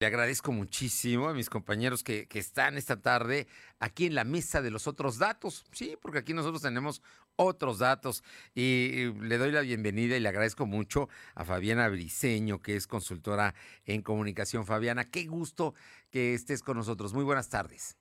Le 0.00 0.06
agradezco 0.06 0.50
muchísimo 0.50 1.28
a 1.28 1.34
mis 1.34 1.50
compañeros 1.50 2.02
que, 2.02 2.26
están 2.32 2.78
esta 2.78 3.02
tarde 3.02 3.46
aquí 3.80 4.06
en 4.06 4.14
la 4.14 4.24
mesa 4.24 4.62
de 4.62 4.70
los 4.70 4.86
otros 4.86 5.18
datos. 5.18 5.66
Sí, 5.72 5.94
porque 6.00 6.20
aquí 6.20 6.32
nosotros 6.32 6.62
tenemos 6.62 7.02
otros 7.36 7.80
datos. 7.80 8.24
Y 8.54 9.12
le 9.20 9.36
doy 9.36 9.52
la 9.52 9.60
bienvenida 9.60 10.16
y 10.16 10.20
le 10.20 10.28
agradezco 10.30 10.64
mucho 10.64 11.10
a 11.34 11.44
Fabiana 11.44 11.86
Briseño, 11.88 12.62
que 12.62 12.76
es 12.76 12.86
consultora 12.86 13.54
en 13.84 14.00
comunicación. 14.00 14.64
Fabiana, 14.64 15.04
qué 15.04 15.26
gusto 15.26 15.74
que 16.08 16.32
estés 16.32 16.62
con 16.62 16.78
nosotros. 16.78 17.12
Muy 17.12 17.24
buenas 17.24 17.50
tardes. 17.50 17.98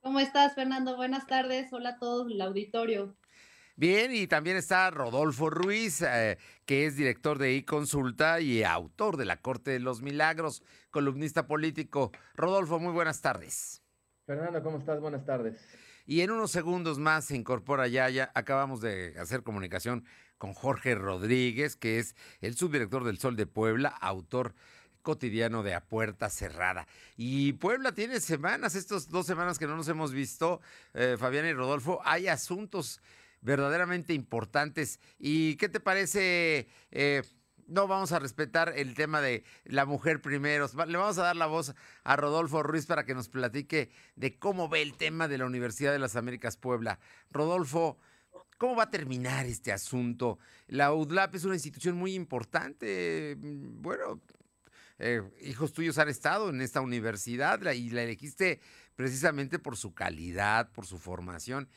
¿Cómo 0.00 0.18
estás, 0.18 0.56
Fernando? 0.56 0.96
Buenas 0.96 1.28
tardes. 1.28 1.72
Hola 1.72 1.90
a 1.90 1.98
todos, 2.00 2.32
el 2.32 2.40
auditorio. 2.40 3.14
Bien, 3.78 4.12
y 4.12 4.26
también 4.26 4.56
está 4.56 4.90
Rodolfo 4.90 5.50
Ruiz, 5.50 6.02
eh, 6.02 6.36
que 6.66 6.86
es 6.86 6.96
director 6.96 7.38
de 7.38 7.54
iConsulta 7.54 8.40
y 8.40 8.64
autor 8.64 9.16
de 9.16 9.24
La 9.24 9.40
Corte 9.40 9.70
de 9.70 9.78
los 9.78 10.02
Milagros, 10.02 10.64
columnista 10.90 11.46
político. 11.46 12.10
Rodolfo, 12.34 12.80
muy 12.80 12.92
buenas 12.92 13.20
tardes. 13.20 13.84
Fernando, 14.26 14.64
¿cómo 14.64 14.78
estás? 14.78 15.00
Buenas 15.00 15.24
tardes. 15.24 15.64
Y 16.06 16.22
en 16.22 16.32
unos 16.32 16.50
segundos 16.50 16.98
más 16.98 17.26
se 17.26 17.36
incorpora 17.36 17.86
ya, 17.86 18.10
ya 18.10 18.32
acabamos 18.34 18.80
de 18.80 19.14
hacer 19.16 19.44
comunicación 19.44 20.04
con 20.38 20.54
Jorge 20.54 20.96
Rodríguez, 20.96 21.76
que 21.76 22.00
es 22.00 22.16
el 22.40 22.56
subdirector 22.56 23.04
del 23.04 23.18
Sol 23.18 23.36
de 23.36 23.46
Puebla, 23.46 23.90
autor 23.90 24.56
cotidiano 25.02 25.62
de 25.62 25.74
A 25.74 25.84
Puerta 25.84 26.30
Cerrada. 26.30 26.88
Y 27.16 27.52
Puebla 27.52 27.92
tiene 27.92 28.18
semanas, 28.18 28.74
estas 28.74 29.08
dos 29.08 29.24
semanas 29.24 29.56
que 29.56 29.68
no 29.68 29.76
nos 29.76 29.86
hemos 29.86 30.10
visto, 30.10 30.60
eh, 30.94 31.14
Fabián 31.16 31.46
y 31.46 31.52
Rodolfo, 31.52 32.00
hay 32.04 32.26
asuntos 32.26 33.00
verdaderamente 33.40 34.14
importantes. 34.14 35.00
¿Y 35.18 35.56
qué 35.56 35.68
te 35.68 35.80
parece? 35.80 36.68
Eh, 36.90 37.22
no 37.68 37.86
vamos 37.86 38.12
a 38.12 38.18
respetar 38.18 38.72
el 38.76 38.94
tema 38.94 39.20
de 39.20 39.44
la 39.64 39.84
mujer 39.84 40.20
primero. 40.20 40.66
Le 40.86 40.96
vamos 40.96 41.18
a 41.18 41.22
dar 41.22 41.36
la 41.36 41.46
voz 41.46 41.74
a 42.02 42.16
Rodolfo 42.16 42.62
Ruiz 42.62 42.86
para 42.86 43.04
que 43.04 43.14
nos 43.14 43.28
platique 43.28 43.90
de 44.16 44.38
cómo 44.38 44.68
ve 44.68 44.82
el 44.82 44.94
tema 44.94 45.28
de 45.28 45.38
la 45.38 45.46
Universidad 45.46 45.92
de 45.92 45.98
las 45.98 46.16
Américas 46.16 46.56
Puebla. 46.56 46.98
Rodolfo, 47.30 47.98
¿cómo 48.56 48.74
va 48.74 48.84
a 48.84 48.90
terminar 48.90 49.46
este 49.46 49.72
asunto? 49.72 50.38
La 50.66 50.92
UDLAP 50.92 51.34
es 51.34 51.44
una 51.44 51.54
institución 51.54 51.96
muy 51.96 52.14
importante. 52.14 53.36
Bueno, 53.38 54.22
eh, 54.98 55.22
hijos 55.42 55.72
tuyos 55.72 55.98
han 55.98 56.08
estado 56.08 56.48
en 56.48 56.60
esta 56.62 56.80
universidad 56.80 57.60
y 57.72 57.90
la 57.90 58.02
elegiste 58.02 58.60
precisamente 58.96 59.58
por 59.58 59.76
su 59.76 59.94
calidad, 59.94 60.72
por 60.72 60.86
su 60.86 60.98
formación 60.98 61.68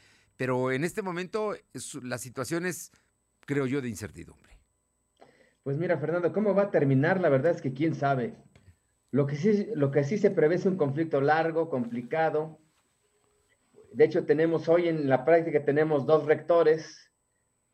pero 0.42 0.72
en 0.72 0.84
este 0.84 1.04
momento 1.04 1.54
la 2.02 2.18
situación 2.18 2.66
es, 2.66 2.92
creo 3.42 3.68
yo, 3.68 3.80
de 3.80 3.90
incertidumbre. 3.90 4.58
Pues 5.62 5.78
mira, 5.78 6.00
Fernando, 6.00 6.34
¿cómo 6.34 6.56
va 6.56 6.64
a 6.64 6.72
terminar? 6.72 7.22
La 7.22 7.30
verdad 7.30 7.52
es 7.52 7.62
que 7.62 7.76
quién 7.76 7.94
sabe. 7.94 8.34
Lo 9.12 9.28
que 9.28 9.36
sí, 9.36 9.68
lo 9.76 9.92
que 9.92 10.04
sí 10.04 10.18
se 10.18 10.32
prevé 10.32 10.56
es 10.56 10.66
un 10.66 10.78
conflicto 10.78 11.22
largo, 11.22 11.70
complicado. 11.70 12.58
De 13.94 14.04
hecho, 14.04 14.26
tenemos 14.26 14.68
hoy 14.68 14.88
en 14.88 15.08
la 15.08 15.26
práctica, 15.26 15.64
tenemos 15.64 16.08
dos 16.08 16.26
rectores, 16.26 17.12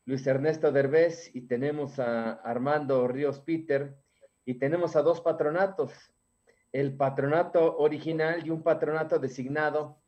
Luis 0.03 0.27
Ernesto 0.27 0.73
Derbez 0.73 1.33
y 1.33 1.43
tenemos 1.43 1.99
a 1.99 2.33
Armando 2.33 3.07
Ríos 3.07 3.39
Peter, 3.39 3.95
y 4.43 4.55
tenemos 4.55 4.97
a 4.97 5.03
dos 5.03 5.21
patronatos, 5.21 5.93
el 6.73 6.97
patronato 6.97 7.77
original 7.77 8.45
y 8.45 8.49
un 8.49 8.61
patronato 8.61 9.19
designado 9.19 10.02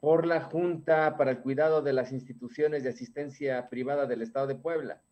por 0.00 0.26
la 0.26 0.40
Junta 0.40 1.16
para 1.16 1.32
el 1.32 1.40
Cuidado 1.40 1.82
de 1.82 1.92
las 1.92 2.12
Instituciones 2.12 2.84
de 2.84 2.90
Asistencia 2.90 3.68
Privada 3.68 4.06
del 4.06 4.22
Estado 4.22 4.46
de 4.46 4.54
Puebla. 4.54 5.02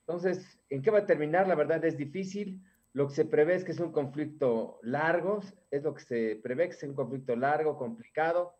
Entonces, 0.00 0.58
¿en 0.70 0.82
qué 0.82 0.90
va 0.90 0.98
a 0.98 1.06
terminar? 1.06 1.46
La 1.48 1.54
verdad 1.54 1.84
es 1.84 1.96
difícil. 1.96 2.62
Lo 2.92 3.08
que 3.08 3.14
se 3.14 3.24
prevé 3.24 3.54
es 3.54 3.64
que 3.64 3.72
es 3.72 3.80
un 3.80 3.92
conflicto 3.92 4.78
largo, 4.82 5.40
es 5.70 5.82
lo 5.82 5.94
que 5.94 6.02
se 6.02 6.40
prevé 6.42 6.68
que 6.68 6.74
es 6.74 6.82
un 6.82 6.94
conflicto 6.94 7.36
largo, 7.36 7.76
complicado, 7.76 8.54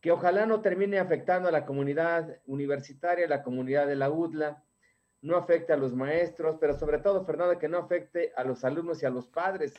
que 0.00 0.12
ojalá 0.12 0.44
no 0.44 0.60
termine 0.60 0.98
afectando 0.98 1.48
a 1.48 1.52
la 1.52 1.64
comunidad 1.64 2.40
universitaria, 2.46 3.24
a 3.24 3.28
la 3.30 3.42
comunidad 3.42 3.86
de 3.86 3.96
la 3.96 4.10
UDLA, 4.10 4.62
no 5.22 5.36
afecte 5.38 5.72
a 5.72 5.78
los 5.78 5.94
maestros, 5.94 6.58
pero 6.60 6.78
sobre 6.78 6.98
todo, 6.98 7.24
Fernando, 7.24 7.58
que 7.58 7.70
no 7.70 7.78
afecte 7.78 8.32
a 8.36 8.44
los 8.44 8.64
alumnos 8.64 9.02
y 9.02 9.06
a 9.06 9.10
los 9.10 9.28
padres, 9.28 9.72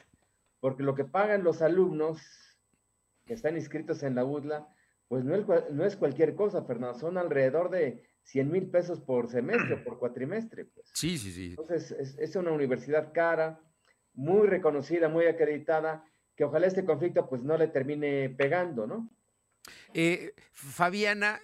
porque 0.59 0.81
lo 0.81 0.95
que 0.95 1.05
pagan 1.05 1.43
los 1.43 1.61
alumnos 1.61 2.44
que 3.25 3.33
están 3.33 3.55
inscritos 3.55 4.03
en 4.03 4.15
la 4.15 4.25
UDLA, 4.25 4.67
pues 5.07 5.23
no 5.23 5.35
es, 5.35 5.45
no 5.71 5.85
es 5.85 5.95
cualquier 5.95 6.35
cosa, 6.35 6.63
Fernando, 6.63 6.97
son 6.97 7.17
alrededor 7.17 7.69
de 7.69 8.03
100 8.23 8.51
mil 8.51 8.69
pesos 8.69 8.99
por 8.99 9.29
semestre, 9.29 9.77
por 9.77 9.99
cuatrimestre. 9.99 10.65
Pues. 10.65 10.89
Sí, 10.93 11.17
sí, 11.17 11.31
sí. 11.31 11.49
Entonces, 11.51 11.91
es, 11.91 12.17
es, 12.17 12.35
una 12.35 12.51
universidad 12.51 13.13
cara, 13.13 13.59
muy 14.13 14.47
reconocida, 14.47 15.09
muy 15.09 15.25
acreditada, 15.25 16.05
que 16.35 16.43
ojalá 16.43 16.67
este 16.67 16.85
conflicto 16.85 17.29
pues 17.29 17.43
no 17.43 17.57
le 17.57 17.67
termine 17.67 18.29
pegando, 18.29 18.87
¿no? 18.87 19.09
Eh, 19.93 20.33
Fabiana, 20.51 21.39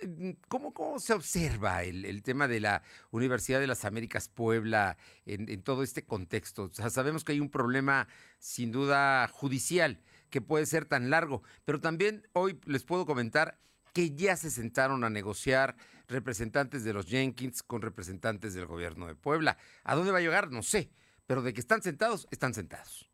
¿cómo, 0.47 0.73
¿cómo, 0.73 0.99
se 0.99 1.13
observa 1.13 1.83
el, 1.83 2.05
el, 2.05 2.21
tema 2.21 2.47
de 2.47 2.59
la 2.59 2.83
Universidad 3.09 3.59
de 3.59 3.67
las 3.67 3.85
Américas 3.85 4.29
Puebla 4.29 4.97
en, 5.25 5.49
en 5.49 5.63
todo 5.63 5.83
este 5.83 6.03
contexto? 6.03 6.63
O 6.63 6.73
sea, 6.73 6.89
sabemos 6.89 7.23
que 7.23 7.31
hay 7.31 7.39
un 7.39 7.49
problema 7.49 8.07
sin 8.37 8.71
duda 8.71 9.27
judicial, 9.29 9.99
que 10.31 10.41
puede 10.41 10.65
ser 10.65 10.85
tan 10.85 11.11
largo. 11.11 11.43
Pero 11.65 11.79
también 11.79 12.27
hoy 12.33 12.59
les 12.65 12.83
puedo 12.83 13.05
comentar 13.05 13.59
que 13.93 14.15
ya 14.15 14.35
se 14.35 14.49
sentaron 14.49 15.03
a 15.03 15.09
negociar 15.11 15.75
representantes 16.07 16.83
de 16.83 16.93
los 16.93 17.05
Jenkins 17.05 17.61
con 17.61 17.83
representantes 17.83 18.55
del 18.55 18.65
gobierno 18.65 19.05
de 19.05 19.15
Puebla. 19.15 19.57
¿A 19.83 19.93
dónde 19.95 20.11
va 20.11 20.17
a 20.17 20.21
llegar? 20.21 20.49
No 20.49 20.63
sé, 20.63 20.89
pero 21.27 21.43
de 21.43 21.53
que 21.53 21.59
están 21.59 21.83
sentados, 21.83 22.27
están 22.31 22.55
sentados. 22.55 23.10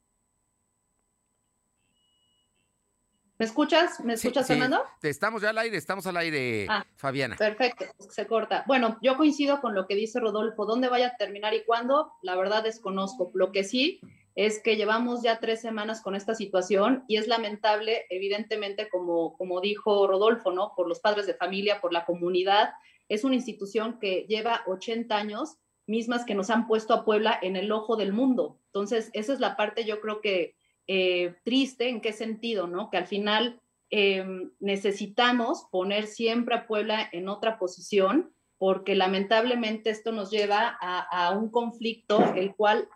¿Me 3.39 3.45
escuchas? 3.45 3.99
¿Me 3.99 4.13
escuchas, 4.13 4.47
Fernando? 4.47 4.81
Estamos 5.03 5.43
ya 5.43 5.51
al 5.51 5.57
aire, 5.59 5.77
estamos 5.77 6.07
al 6.07 6.17
aire, 6.17 6.65
ah, 6.69 6.83
Fabiana. 6.95 7.35
Perfecto, 7.35 7.85
se 8.09 8.25
corta. 8.25 8.63
Bueno, 8.65 8.97
yo 9.03 9.15
coincido 9.15 9.61
con 9.61 9.75
lo 9.75 9.85
que 9.85 9.93
dice 9.93 10.19
Rodolfo. 10.19 10.65
¿Dónde 10.65 10.89
vaya 10.89 11.09
a 11.09 11.17
terminar 11.17 11.53
y 11.53 11.63
cuándo? 11.63 12.13
La 12.23 12.35
verdad 12.35 12.63
desconozco. 12.63 13.29
Lo 13.35 13.51
que 13.51 13.63
sí 13.63 14.01
es 14.33 14.59
que 14.59 14.75
llevamos 14.75 15.21
ya 15.21 15.39
tres 15.39 15.61
semanas 15.61 16.01
con 16.01 16.15
esta 16.15 16.33
situación 16.33 17.03
y 17.07 17.17
es 17.17 17.27
lamentable, 17.27 18.07
evidentemente, 18.09 18.89
como, 18.89 19.37
como 19.37 19.61
dijo 19.61 20.07
Rodolfo, 20.07 20.51
¿no? 20.51 20.73
Por 20.75 20.87
los 20.87 20.99
padres 20.99 21.27
de 21.27 21.35
familia, 21.35 21.79
por 21.79 21.93
la 21.93 22.05
comunidad. 22.05 22.71
Es 23.07 23.23
una 23.23 23.35
institución 23.35 23.99
que 23.99 24.25
lleva 24.27 24.63
80 24.65 25.15
años, 25.15 25.57
mismas 25.85 26.25
que 26.25 26.33
nos 26.33 26.49
han 26.49 26.65
puesto 26.65 26.95
a 26.95 27.05
Puebla 27.05 27.37
en 27.39 27.55
el 27.55 27.71
ojo 27.71 27.97
del 27.97 28.13
mundo. 28.13 28.59
Entonces, 28.65 29.11
esa 29.13 29.31
es 29.31 29.39
la 29.39 29.55
parte, 29.55 29.85
yo 29.85 30.01
creo 30.01 30.21
que 30.21 30.55
eh, 30.87 31.35
triste, 31.43 31.89
¿en 31.89 32.01
qué 32.01 32.13
sentido, 32.13 32.67
no? 32.67 32.89
Que 32.89 32.97
al 32.97 33.07
final 33.07 33.59
eh, 33.89 34.25
necesitamos 34.59 35.65
poner 35.71 36.07
siempre 36.07 36.55
a 36.55 36.67
Puebla 36.67 37.07
en 37.11 37.29
otra 37.29 37.59
posición 37.59 38.31
porque 38.57 38.95
lamentablemente 38.95 39.89
esto 39.89 40.11
nos 40.11 40.31
lleva 40.31 40.77
a, 40.81 40.99
a 40.99 41.37
un 41.37 41.49
conflicto 41.49 42.33
el 42.35 42.55
cual 42.55 42.89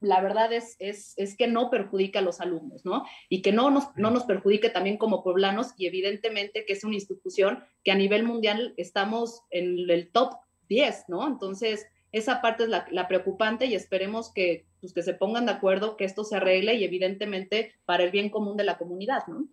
la 0.00 0.20
verdad 0.20 0.52
es, 0.52 0.76
es, 0.78 1.12
es, 1.18 1.36
que 1.36 1.46
no 1.46 1.70
perjudica 1.70 2.20
a 2.20 2.22
los 2.22 2.40
alumnos, 2.40 2.84
¿no? 2.86 3.04
Y 3.28 3.42
que 3.42 3.52
no 3.52 3.70
nos, 3.70 3.94
no 3.96 4.10
nos 4.10 4.24
perjudique 4.24 4.70
también 4.70 4.96
como 4.96 5.22
poblanos 5.22 5.74
y 5.76 5.86
evidentemente 5.86 6.64
que 6.64 6.72
es 6.72 6.84
una 6.84 6.94
institución 6.94 7.62
que 7.84 7.92
a 7.92 7.96
nivel 7.96 8.24
mundial 8.24 8.72
estamos 8.78 9.42
en 9.50 9.90
el 9.90 10.10
top 10.10 10.36
10, 10.68 11.04
¿no? 11.08 11.26
Entonces, 11.26 11.86
esa 12.12 12.40
parte 12.40 12.64
es 12.64 12.68
la, 12.68 13.08
preocupante 13.08 13.66
y 13.66 13.74
esperemos 13.74 14.32
que, 14.32 14.66
pues, 14.80 14.92
que 14.92 15.02
se 15.02 15.14
pongan 15.14 15.46
de 15.46 15.52
acuerdo, 15.52 15.96
que 15.96 16.04
esto 16.04 16.24
se 16.24 16.36
arregle 16.36 16.74
y 16.74 16.84
evidentemente 16.84 17.74
para 17.84 18.04
el 18.04 18.10
bien 18.10 18.30
común 18.30 18.56
de 18.56 18.64
la 18.64 18.78
comunidad, 18.78 19.26
¿no? 19.26 19.46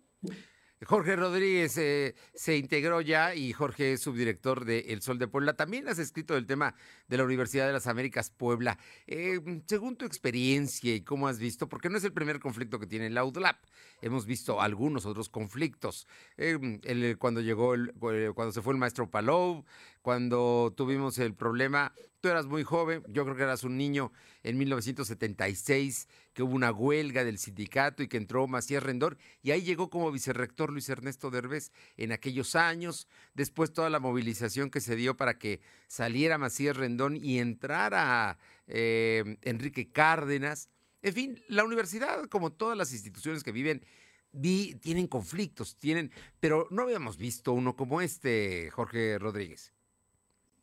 Jorge 0.86 1.16
Rodríguez 1.16 1.76
eh, 1.76 2.14
se 2.34 2.56
integró 2.56 3.00
ya 3.00 3.34
y 3.34 3.52
Jorge 3.52 3.94
es 3.94 4.00
subdirector 4.00 4.64
de 4.64 4.78
El 4.90 5.02
Sol 5.02 5.18
de 5.18 5.26
Puebla. 5.26 5.54
También 5.54 5.88
has 5.88 5.98
escrito 5.98 6.34
del 6.34 6.46
tema 6.46 6.74
de 7.08 7.16
la 7.16 7.24
Universidad 7.24 7.66
de 7.66 7.72
las 7.72 7.88
Américas 7.88 8.30
Puebla. 8.30 8.78
Eh, 9.08 9.40
según 9.66 9.96
tu 9.96 10.04
experiencia 10.04 10.94
y 10.94 11.00
cómo 11.00 11.26
has 11.26 11.40
visto, 11.40 11.68
porque 11.68 11.88
no 11.88 11.98
es 11.98 12.04
el 12.04 12.12
primer 12.12 12.38
conflicto 12.38 12.78
que 12.78 12.86
tiene 12.86 13.10
la 13.10 13.24
UDLAP, 13.24 13.56
hemos 14.02 14.24
visto 14.24 14.60
algunos 14.60 15.04
otros 15.04 15.28
conflictos. 15.28 16.06
Eh, 16.36 17.16
cuando 17.18 17.40
llegó, 17.40 17.74
el, 17.74 17.92
cuando 18.34 18.52
se 18.52 18.62
fue 18.62 18.72
el 18.72 18.78
maestro 18.78 19.10
Palou, 19.10 19.64
cuando 20.08 20.72
tuvimos 20.74 21.18
el 21.18 21.34
problema 21.34 21.92
Tú 22.20 22.28
eras 22.28 22.46
muy 22.46 22.64
joven, 22.64 23.04
yo 23.06 23.24
creo 23.24 23.36
que 23.36 23.44
eras 23.44 23.62
un 23.62 23.76
niño 23.76 24.10
en 24.42 24.58
1976, 24.58 26.08
que 26.32 26.42
hubo 26.42 26.52
una 26.52 26.72
huelga 26.72 27.22
del 27.22 27.38
sindicato 27.38 28.02
y 28.02 28.08
que 28.08 28.16
entró 28.16 28.48
Macías 28.48 28.82
Rendón, 28.82 29.18
y 29.40 29.52
ahí 29.52 29.62
llegó 29.62 29.88
como 29.88 30.10
vicerrector 30.10 30.72
Luis 30.72 30.88
Ernesto 30.88 31.30
Derbez 31.30 31.70
en 31.96 32.10
aquellos 32.10 32.56
años, 32.56 33.06
después 33.34 33.72
toda 33.72 33.88
la 33.88 34.00
movilización 34.00 34.68
que 34.70 34.80
se 34.80 34.96
dio 34.96 35.16
para 35.16 35.38
que 35.38 35.60
saliera 35.86 36.38
Macías 36.38 36.76
Rendón 36.76 37.16
y 37.22 37.38
entrara 37.38 38.38
eh, 38.66 39.36
Enrique 39.42 39.92
Cárdenas. 39.92 40.70
En 41.02 41.14
fin, 41.14 41.40
la 41.46 41.62
universidad, 41.62 42.24
como 42.24 42.50
todas 42.50 42.76
las 42.76 42.92
instituciones 42.92 43.44
que 43.44 43.52
viven, 43.52 43.84
vi, 44.32 44.74
tienen 44.74 45.06
conflictos, 45.06 45.76
tienen, 45.76 46.10
pero 46.40 46.66
no 46.72 46.82
habíamos 46.82 47.16
visto 47.16 47.52
uno 47.52 47.76
como 47.76 48.00
este, 48.00 48.70
Jorge 48.72 49.20
Rodríguez. 49.20 49.77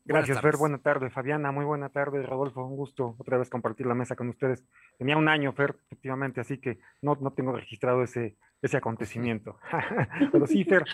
Gracias, 0.06 0.40
Fer. 0.40 0.56
Buena 0.56 0.78
tarde, 0.78 1.10
Fabiana. 1.10 1.50
Muy 1.50 1.64
buena 1.64 1.88
tarde, 1.88 2.22
Rodolfo. 2.22 2.64
Un 2.64 2.76
gusto 2.76 3.16
otra 3.18 3.38
vez 3.38 3.50
compartir 3.50 3.86
la 3.86 3.94
mesa 3.94 4.14
con 4.14 4.28
ustedes. 4.28 4.64
Tenía 4.98 5.16
un 5.16 5.28
año, 5.28 5.52
Fer, 5.52 5.74
efectivamente, 5.86 6.40
así 6.40 6.58
que 6.58 6.78
no, 7.02 7.18
no 7.20 7.32
tengo 7.32 7.52
registrado 7.52 8.04
ese, 8.04 8.36
ese 8.62 8.76
acontecimiento. 8.76 9.58
Pero 10.32 10.46
sí, 10.46 10.64
Fer, 10.64 10.84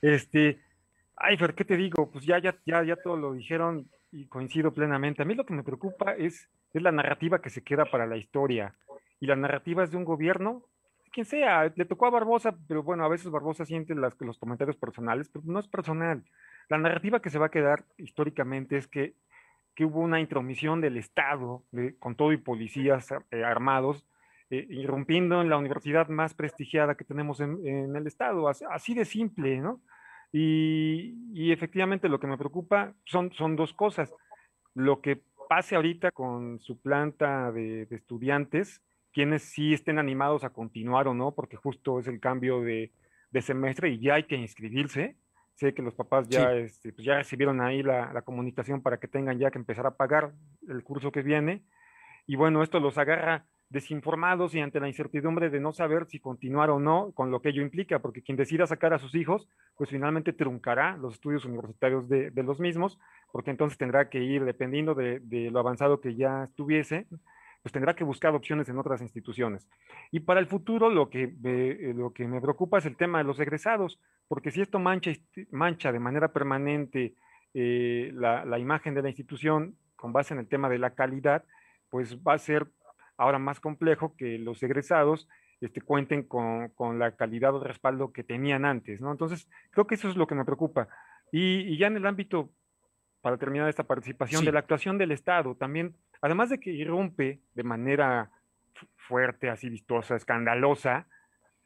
este, 0.00 0.58
ay, 1.16 1.36
Fer, 1.36 1.54
¿qué 1.54 1.66
te 1.66 1.76
digo? 1.76 2.10
Pues 2.10 2.24
ya, 2.24 2.38
ya, 2.38 2.56
ya, 2.64 2.82
ya 2.82 2.96
todo 2.96 3.16
lo 3.16 3.34
dijeron 3.34 3.88
y 4.10 4.26
coincido 4.26 4.72
plenamente. 4.72 5.20
A 5.20 5.26
mí 5.26 5.34
lo 5.34 5.44
que 5.44 5.54
me 5.54 5.62
preocupa 5.62 6.12
es, 6.12 6.48
es 6.72 6.82
la 6.82 6.92
narrativa 6.92 7.42
que 7.42 7.50
se 7.50 7.62
queda 7.62 7.84
para 7.84 8.06
la 8.06 8.16
historia. 8.16 8.74
Y 9.20 9.26
la 9.26 9.36
narrativa 9.36 9.84
es 9.84 9.90
de 9.90 9.98
un 9.98 10.04
gobierno, 10.04 10.62
quien 11.12 11.26
sea, 11.26 11.70
le 11.76 11.84
tocó 11.84 12.06
a 12.06 12.10
Barbosa, 12.10 12.56
pero 12.66 12.82
bueno, 12.82 13.04
a 13.04 13.08
veces 13.08 13.30
Barbosa 13.30 13.66
siente 13.66 13.94
las, 13.94 14.18
los 14.20 14.38
comentarios 14.38 14.76
personales, 14.76 15.28
pero 15.28 15.44
no 15.46 15.60
es 15.60 15.68
personal 15.68 16.24
la 16.72 16.78
narrativa 16.78 17.20
que 17.20 17.28
se 17.28 17.38
va 17.38 17.46
a 17.46 17.50
quedar 17.50 17.84
históricamente 17.98 18.78
es 18.78 18.88
que, 18.88 19.14
hubo 19.80 20.00
una 20.00 20.20
intromisión 20.20 20.80
del 20.80 20.96
Estado, 20.96 21.64
con 21.98 22.14
todo 22.14 22.32
y 22.32 22.38
policías 22.38 23.08
eh, 23.30 23.44
armados, 23.44 24.06
eh, 24.48 24.66
irrumpiendo 24.70 25.42
en 25.42 25.50
la 25.50 25.58
universidad 25.58 26.08
más 26.08 26.34
prestigiada 26.34 26.94
que 26.94 27.04
tenemos 27.04 27.40
en, 27.40 27.94
el 27.94 28.06
Estado, 28.06 28.48
así, 28.48 28.94
de 28.94 29.04
simple, 29.04 29.58
¿no? 29.58 29.82
Y, 30.32 31.52
efectivamente 31.52 32.08
lo 32.08 32.20
que 32.20 32.26
me 32.26 32.38
preocupa 32.38 32.94
son, 33.04 33.32
son 33.32 33.54
dos 33.56 33.74
cosas. 33.74 34.14
Lo 34.72 35.02
que 35.02 35.20
pase 35.50 35.76
ahorita 35.76 36.10
con 36.12 36.58
su 36.60 36.80
planta 36.80 37.52
de, 37.52 37.86
estudiantes, 37.90 38.80
quienes 39.12 39.42
sí 39.42 39.74
estén 39.74 39.98
animados 39.98 40.42
a 40.44 40.50
continuar 40.50 41.06
o 41.08 41.12
no, 41.12 41.34
porque 41.34 41.56
justo 41.56 41.98
es 41.98 42.06
el 42.06 42.18
cambio 42.18 42.62
de, 42.62 42.92
de 43.30 43.42
semestre 43.42 43.90
y 43.90 43.98
ya 43.98 44.14
hay 44.14 44.24
que 44.24 44.36
inscribirse, 44.36 45.16
Sé 45.54 45.74
que 45.74 45.82
los 45.82 45.94
papás 45.94 46.28
ya, 46.28 46.54
este, 46.54 46.92
pues 46.92 47.04
ya 47.06 47.16
recibieron 47.16 47.60
ahí 47.60 47.82
la, 47.82 48.12
la, 48.12 48.22
comunicación 48.22 48.82
para 48.82 48.98
que 48.98 49.08
tengan 49.08 49.38
ya 49.38 49.50
que 49.50 49.58
empezar 49.58 49.86
a 49.86 49.96
pagar 49.96 50.32
el 50.68 50.82
curso 50.82 51.12
que 51.12 51.22
viene. 51.22 51.62
Y 52.26 52.36
bueno, 52.36 52.62
esto 52.62 52.80
los 52.80 52.98
agarra 52.98 53.46
desinformados 53.72 54.54
y 54.54 54.60
ante 54.60 54.80
la 54.80 54.86
incertidumbre 54.86 55.48
de 55.48 55.58
no 55.58 55.72
saber 55.72 56.06
si 56.06 56.20
continuar 56.20 56.68
o 56.70 56.78
no 56.78 57.12
con 57.12 57.30
lo 57.30 57.40
que 57.40 57.48
ello 57.48 57.62
implica, 57.62 58.00
porque 58.00 58.22
quien 58.22 58.36
decida 58.36 58.66
sacar 58.66 58.92
a 58.92 58.98
sus 58.98 59.14
hijos, 59.14 59.48
pues 59.76 59.88
finalmente 59.88 60.34
truncará 60.34 60.96
los 60.98 61.14
estudios 61.14 61.46
universitarios 61.46 62.08
de, 62.08 62.30
de 62.30 62.42
los 62.42 62.60
mismos, 62.60 62.98
porque 63.32 63.50
entonces 63.50 63.78
tendrá 63.78 64.10
que 64.10 64.22
ir, 64.22 64.44
dependiendo 64.44 64.94
de, 64.94 65.20
de 65.20 65.50
lo 65.50 65.58
avanzado 65.58 66.00
que 66.00 66.14
ya 66.14 66.44
estuviese, 66.44 67.06
pues 67.62 67.72
tendrá 67.72 67.94
que 67.94 68.04
buscar 68.04 68.34
opciones 68.34 68.68
en 68.68 68.78
otras 68.78 69.00
instituciones. 69.00 69.68
Y 70.10 70.20
para 70.20 70.40
el 70.40 70.46
futuro 70.46 70.90
lo 70.90 71.08
que, 71.08 71.34
eh, 71.44 71.92
lo 71.94 72.12
que 72.12 72.26
me 72.26 72.40
preocupa 72.40 72.78
es 72.78 72.86
el 72.86 72.96
tema 72.96 73.18
de 73.18 73.24
los 73.24 73.38
egresados, 73.38 74.00
porque 74.28 74.50
si 74.50 74.60
esto 74.60 74.78
mancha, 74.78 75.12
mancha 75.50 75.92
de 75.92 76.00
manera 76.00 76.32
permanente 76.32 77.14
eh, 77.54 78.10
la, 78.14 78.58
imagen 78.58 78.94
de 78.94 79.02
la 79.02 79.08
institución 79.08 79.76
con 79.94 80.12
base 80.12 80.34
en 80.34 80.40
el 80.40 80.48
tema 80.48 80.68
de 80.68 80.78
la 80.78 80.94
calidad, 80.94 81.44
pues 81.90 82.18
va 82.18 82.34
a 82.34 82.38
ser 82.38 82.66
ahora 83.16 83.38
más 83.38 83.60
complejo 83.60 84.16
que 84.16 84.38
los 84.38 84.62
egresados 84.62 85.28
este, 85.60 85.80
cuenten 85.80 86.24
con, 86.24 86.72
la 86.98 87.14
calidad 87.14 87.54
o 87.54 87.62
respaldo 87.62 88.12
que 88.12 88.24
tenían 88.24 88.64
antes, 88.64 89.00
¿no? 89.00 89.12
Entonces, 89.12 89.48
creo 89.70 89.86
que 89.86 89.94
eso 89.94 90.08
es 90.08 90.16
lo 90.16 90.26
que 90.26 90.34
me 90.34 90.44
preocupa. 90.44 90.88
Y, 91.30 91.76
ya 91.78 91.86
en 91.86 91.96
el 91.96 92.06
ámbito, 92.06 92.50
para 93.22 93.38
terminar 93.38 93.68
esta 93.68 93.84
participación, 93.84 94.44
de 94.44 94.52
la 94.52 94.58
actuación 94.58 94.98
del 94.98 95.12
Estado, 95.12 95.54
también 95.54 95.96
además 96.20 96.50
de 96.50 96.58
que 96.58 96.70
irrumpe 96.70 97.40
de 97.54 97.62
manera 97.62 98.30
fuerte, 98.96 99.48
así 99.48 99.70
vistosa, 99.70 100.16
escandalosa, 100.16 101.06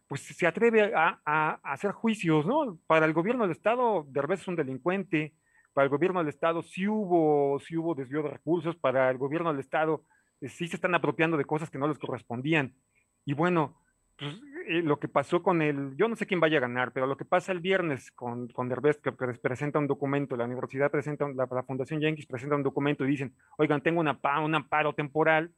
pues 0.07 0.21
se 0.21 0.47
atreve 0.47 0.93
a, 0.95 1.61
hacer 1.65 1.93
juicios, 1.93 2.47
¿no? 2.47 2.79
Para 2.87 3.07
el 3.07 3.13
gobierno 3.13 3.45
del 3.45 3.53
Estado, 3.53 4.07
Derbez 4.09 4.43
es 4.43 4.49
un 4.49 4.57
delincuente, 4.57 5.35
para 5.73 5.85
el 5.85 5.91
gobierno 5.91 6.21
del 6.21 6.29
Estado 6.29 6.63
sí 6.63 6.87
hubo, 6.87 7.59
sí 7.61 7.77
hubo 7.77 7.95
desvío 7.95 8.23
de 8.23 8.31
recursos, 8.31 8.77
para 8.77 9.11
el 9.11 9.19
gobierno 9.19 9.51
del 9.51 9.61
Estado 9.61 10.05
eh, 10.41 10.49
sí 10.49 10.69
se 10.69 10.77
están 10.77 10.95
apropiando 10.95 11.37
de 11.37 11.45
cosas 11.45 11.71
que 11.71 11.79
no 11.79 11.89
les 11.89 11.99
correspondían. 11.99 12.75
Y 13.25 13.33
bueno, 13.33 13.81
pues, 14.19 14.35
eh, 14.67 14.83
lo 14.83 14.99
que 14.99 15.09
pasó 15.09 15.43
con 15.43 15.63
el, 15.63 15.97
yo 15.97 16.09
no 16.09 16.17
sé 16.17 16.27
quién 16.27 16.41
vaya 16.41 16.59
a 16.59 16.61
ganar, 16.61 16.93
pero 16.93 17.07
lo 17.07 17.17
que 17.17 17.25
pasa 17.25 17.53
el 17.53 17.61
viernes 17.61 18.11
con, 18.11 18.49
con 18.49 18.69
Derbez, 18.69 18.99
que, 18.99 19.13
presenta 19.13 19.79
un 19.79 19.87
documento, 19.87 20.37
la 20.37 20.45
universidad 20.45 20.91
presenta, 20.91 21.29
la, 21.29 21.49
la 21.51 21.63
Fundación 21.63 22.01
Yankees 22.01 22.27
presenta 22.27 22.57
un 22.57 22.63
documento 22.63 23.05
y 23.05 23.09
dicen, 23.09 23.35
oigan, 23.59 23.81
tengo 23.81 24.01
una, 24.01 24.19
un 24.43 24.55
amparo 24.55 24.93
temporal, 24.95 25.53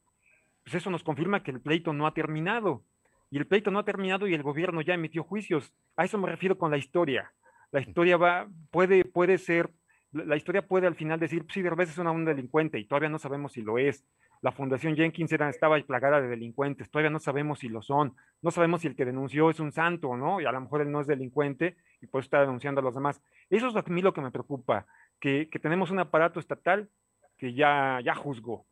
pues 0.63 0.75
eso 0.75 0.91
nos 0.91 1.03
confirma 1.03 1.43
que 1.43 1.51
el 1.51 1.61
pleito 1.61 1.93
no 1.93 2.07
ha 2.07 2.13
terminado. 2.13 2.85
Y 3.31 3.39
el 3.39 3.47
pleito 3.47 3.71
no 3.71 3.79
ha 3.79 3.85
terminado 3.85 4.27
y 4.27 4.35
el 4.35 4.43
gobierno 4.43 4.81
ya 4.81 4.95
emitió 4.95 5.23
juicios. 5.23 5.75
A 5.97 6.05
eso 6.05 6.19
me 6.19 6.29
refiero 6.29 6.57
con 6.57 6.71
la 6.71 6.79
historia. 6.79 7.33
La 7.73 7.81
historia 7.81 8.17
va, 8.17 8.49
puede, 8.71 9.05
puede 9.05 9.39
ser, 9.39 9.71
la 10.13 10.37
historia 10.37 10.67
puede 10.67 10.87
al 10.87 10.95
final 10.95 11.21
decir, 11.21 11.45
sí, 11.53 11.61
Derbez 11.63 11.91
es 11.91 11.99
una, 11.99 12.11
un 12.11 12.25
delincuente 12.25 12.79
y 12.79 12.87
todavía 12.87 13.11
no 13.11 13.19
sabemos 13.19 13.53
si 13.53 13.63
lo 13.63 13.79
es 13.79 14.05
la 14.41 14.53
Fundación 14.53 14.97
Jenkins 14.97 15.33
era, 15.33 15.49
estaba 15.49 15.79
plagada 15.81 16.21
de 16.21 16.29
delincuentes, 16.29 16.91
todavía 16.91 17.11
no 17.11 17.19
sabemos 17.19 17.61
si 17.61 17.69
lo 17.69 17.83
son, 17.83 18.15
no 18.43 18.51
sabemos 18.51 18.83
si 18.83 18.89
el 18.89 18.97
que 18.97 19.05
denunció 19.05 19.51
es 19.51 19.61
un 19.61 19.73
santo, 19.73 20.17
¿no? 20.17 20.41
Y 20.41 20.47
a 20.47 20.53
lo 20.53 20.61
mejor 20.61 20.83
él 20.83 20.91
no 20.91 21.01
es 21.01 21.07
delincuente 21.07 21.77
y 22.01 22.07
pues 22.07 22.27
está 22.27 22.41
denunciando 22.41 22.81
a 22.81 22.85
los 22.85 22.95
demás. 22.95 23.21
Eso 23.51 23.69
es 23.69 23.77
a 23.77 23.83
mí 23.89 24.03
lo 24.03 24.13
que 24.13 24.21
me 24.21 24.31
preocupa, 24.31 24.87
que, 25.21 25.49
tenemos 25.61 25.91
un 25.91 25.99
aparato 25.99 26.39
estatal 26.41 26.89
que 27.37 27.55
ya, 27.55 28.01
ya 28.05 28.15
juzgó 28.15 28.67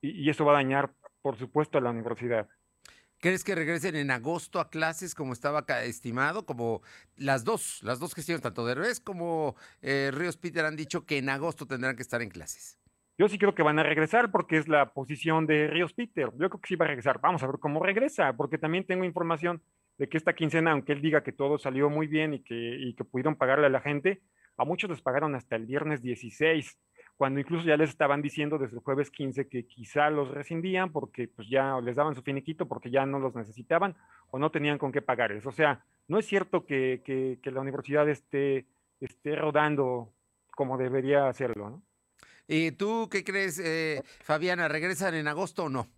y, 0.00 0.28
eso 0.28 0.44
va 0.44 0.52
a 0.52 0.56
dañar, 0.56 0.92
por 1.20 1.36
supuesto, 1.36 1.78
a 1.78 1.80
la 1.80 1.90
universidad. 1.90 2.48
¿Crees 3.18 3.44
que 3.44 3.54
regresen 3.54 3.94
en 3.94 4.10
agosto 4.10 4.58
a 4.58 4.68
clases 4.68 5.14
como 5.14 5.32
estaba 5.32 5.64
estimado? 5.84 6.44
Como 6.44 6.82
las 7.14 7.44
dos, 7.44 7.80
las 7.84 8.00
dos 8.00 8.14
gestiones, 8.14 8.42
tanto 8.42 8.66
de 8.66 8.74
Revés 8.74 8.98
como 8.98 9.54
eh, 9.80 10.10
Ríos 10.12 10.36
Peter 10.36 10.64
han 10.64 10.74
dicho 10.74 11.06
que 11.06 11.18
en 11.18 11.28
agosto 11.28 11.66
tendrán 11.66 11.94
que 11.94 12.02
estar 12.02 12.20
en 12.20 12.30
clases. 12.30 12.81
Yo 13.18 13.28
sí 13.28 13.38
creo 13.38 13.54
que 13.54 13.62
van 13.62 13.78
a 13.78 13.82
regresar 13.82 14.30
porque 14.30 14.56
es 14.56 14.68
la 14.68 14.92
posición 14.92 15.46
de 15.46 15.66
Ríos 15.68 15.92
Peter. 15.92 16.30
Yo 16.32 16.48
creo 16.48 16.60
que 16.60 16.68
sí 16.68 16.76
va 16.76 16.86
a 16.86 16.88
regresar. 16.88 17.20
Vamos 17.20 17.42
a 17.42 17.46
ver 17.46 17.56
cómo 17.60 17.82
regresa, 17.82 18.32
porque 18.34 18.58
también 18.58 18.84
tengo 18.84 19.04
información 19.04 19.62
de 19.98 20.08
que 20.08 20.16
esta 20.16 20.34
quincena, 20.34 20.72
aunque 20.72 20.92
él 20.92 21.02
diga 21.02 21.22
que 21.22 21.32
todo 21.32 21.58
salió 21.58 21.90
muy 21.90 22.06
bien 22.06 22.34
y 22.34 22.42
que, 22.42 22.54
y 22.54 22.94
que 22.94 23.04
pudieron 23.04 23.36
pagarle 23.36 23.66
a 23.66 23.70
la 23.70 23.80
gente, 23.80 24.22
a 24.56 24.64
muchos 24.64 24.88
les 24.88 25.02
pagaron 25.02 25.34
hasta 25.34 25.56
el 25.56 25.66
viernes 25.66 26.00
16, 26.02 26.78
cuando 27.16 27.38
incluso 27.38 27.66
ya 27.66 27.76
les 27.76 27.90
estaban 27.90 28.22
diciendo 28.22 28.58
desde 28.58 28.76
el 28.76 28.82
jueves 28.82 29.10
15 29.10 29.48
que 29.48 29.66
quizá 29.66 30.10
los 30.10 30.30
rescindían 30.30 30.90
porque 30.90 31.28
pues 31.28 31.48
ya 31.48 31.78
les 31.80 31.96
daban 31.96 32.14
su 32.14 32.22
finiquito 32.22 32.66
porque 32.66 32.90
ya 32.90 33.06
no 33.06 33.18
los 33.18 33.34
necesitaban 33.34 33.94
o 34.30 34.38
no 34.38 34.50
tenían 34.50 34.78
con 34.78 34.90
qué 34.90 35.02
pagarles. 35.02 35.46
O 35.46 35.52
sea, 35.52 35.84
no 36.08 36.18
es 36.18 36.26
cierto 36.26 36.64
que, 36.64 37.02
que, 37.04 37.38
que 37.42 37.50
la 37.50 37.60
universidad 37.60 38.08
esté, 38.08 38.66
esté 39.00 39.36
rodando 39.36 40.12
como 40.50 40.78
debería 40.78 41.28
hacerlo, 41.28 41.70
¿no? 41.70 41.82
¿Y 42.48 42.72
tú 42.72 43.08
qué 43.10 43.24
crees, 43.24 43.58
eh, 43.58 44.02
Fabiana? 44.20 44.68
¿Regresan 44.68 45.14
en 45.14 45.28
agosto 45.28 45.64
o 45.64 45.68
no? 45.68 45.88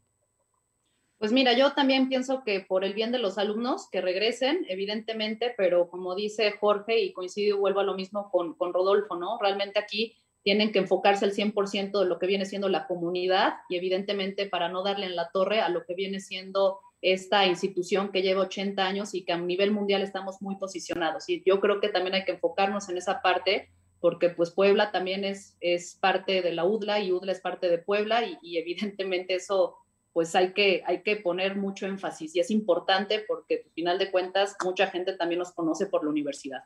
Pues 1.19 1.33
mira, 1.33 1.57
yo 1.57 1.73
también 1.73 2.09
pienso 2.09 2.43
que 2.45 2.61
por 2.61 2.85
el 2.85 2.93
bien 2.93 3.13
de 3.13 3.19
los 3.19 3.39
alumnos, 3.39 3.89
que 3.91 4.01
regresen, 4.01 4.67
evidentemente, 4.69 5.55
pero 5.57 5.89
como 5.89 6.15
dice 6.15 6.53
Jorge, 6.53 7.01
y 7.01 7.13
coincido 7.13 7.57
y 7.57 7.59
vuelvo 7.59 7.81
a 7.81 7.85
lo 7.85 7.95
mismo 7.95 8.31
con, 8.31 8.55
con 8.55 8.75
Rodolfo, 8.75 9.17
¿no? 9.17 9.39
Realmente 9.41 9.79
aquí 9.79 10.17
tienen 10.43 10.71
que 10.71 10.81
enfocarse 10.81 11.25
al 11.25 11.33
100% 11.33 11.99
de 11.99 12.07
lo 12.07 12.19
que 12.19 12.27
viene 12.27 12.45
siendo 12.45 12.69
la 12.69 12.87
comunidad 12.87 13.55
y 13.71 13.77
evidentemente 13.77 14.47
para 14.47 14.69
no 14.69 14.83
darle 14.83 15.07
en 15.07 15.17
la 15.17 15.31
torre 15.31 15.61
a 15.61 15.71
lo 15.71 15.87
que 15.87 15.95
viene 15.95 16.21
siendo 16.21 16.81
esta 17.01 17.47
institución 17.47 18.13
que 18.13 18.23
lleva 18.23 18.43
80 18.43 18.85
años 18.85 19.15
y 19.15 19.25
que 19.25 19.33
a 19.33 19.39
nivel 19.39 19.71
mundial 19.71 20.03
estamos 20.03 20.43
muy 20.43 20.57
posicionados. 20.57 21.29
Y 21.29 21.43
yo 21.47 21.61
creo 21.61 21.81
que 21.81 21.89
también 21.89 22.15
hay 22.15 22.25
que 22.25 22.33
enfocarnos 22.33 22.89
en 22.91 22.99
esa 22.99 23.23
parte 23.23 23.71
porque 24.01 24.31
pues 24.31 24.51
Puebla 24.51 24.93
también 24.93 25.25
es, 25.25 25.57
es 25.61 25.95
parte 25.95 26.43
de 26.43 26.53
la 26.53 26.65
UDLA 26.65 27.01
y 27.01 27.13
UDLA 27.13 27.33
es 27.33 27.41
parte 27.41 27.69
de 27.69 27.79
Puebla 27.79 28.23
y, 28.25 28.59
evidentemente 28.59 29.35
eso 29.35 29.77
pues 30.13 30.35
hay 30.37 30.53
que, 30.53 30.83
hay 30.87 31.03
que 31.03 31.17
poner 31.17 31.57
mucho 31.57 31.87
énfasis 31.87 32.37
y 32.37 32.41
es 32.41 32.51
importante 32.51 33.25
porque 33.27 33.63
al 33.65 33.73
final 33.73 33.99
de 33.99 34.13
cuentas 34.13 34.57
mucha 34.63 34.87
gente 34.87 35.15
también 35.15 35.41
nos 35.41 35.53
conoce 35.53 35.87
por 35.87 36.05
la 36.05 36.11
universidad. 36.11 36.63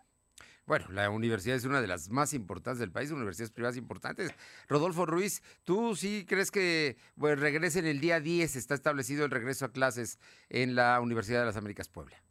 Bueno, 0.67 0.85
la 0.93 1.09
universidad 1.09 1.57
es 1.57 1.65
una 1.65 1.81
de 1.81 1.87
las 1.87 2.11
más 2.11 2.35
importantes 2.35 2.79
del 2.79 2.93
país, 2.93 3.11
universidades 3.11 3.51
privadas 3.51 3.79
importantes. 3.79 4.35
Rodolfo 4.69 5.07
Ruiz, 5.07 5.43
¿tú 5.65 5.97
sí 5.97 6.27
crees 6.29 6.51
que 6.51 6.99
pues, 7.19 7.41
regresen 7.41 7.87
el 7.87 8.01
día 8.01 8.21
10? 8.21 8.55
Está 8.55 8.75
establecido 8.75 9.25
el 9.25 9.31
regreso 9.31 9.65
a 9.65 9.73
clases 9.73 10.19
en 10.51 10.75
la 10.75 11.01
Universidad 11.01 11.41
de 11.41 11.47
las 11.47 11.57
Américas 11.57 11.89
Puebla. 11.89 12.23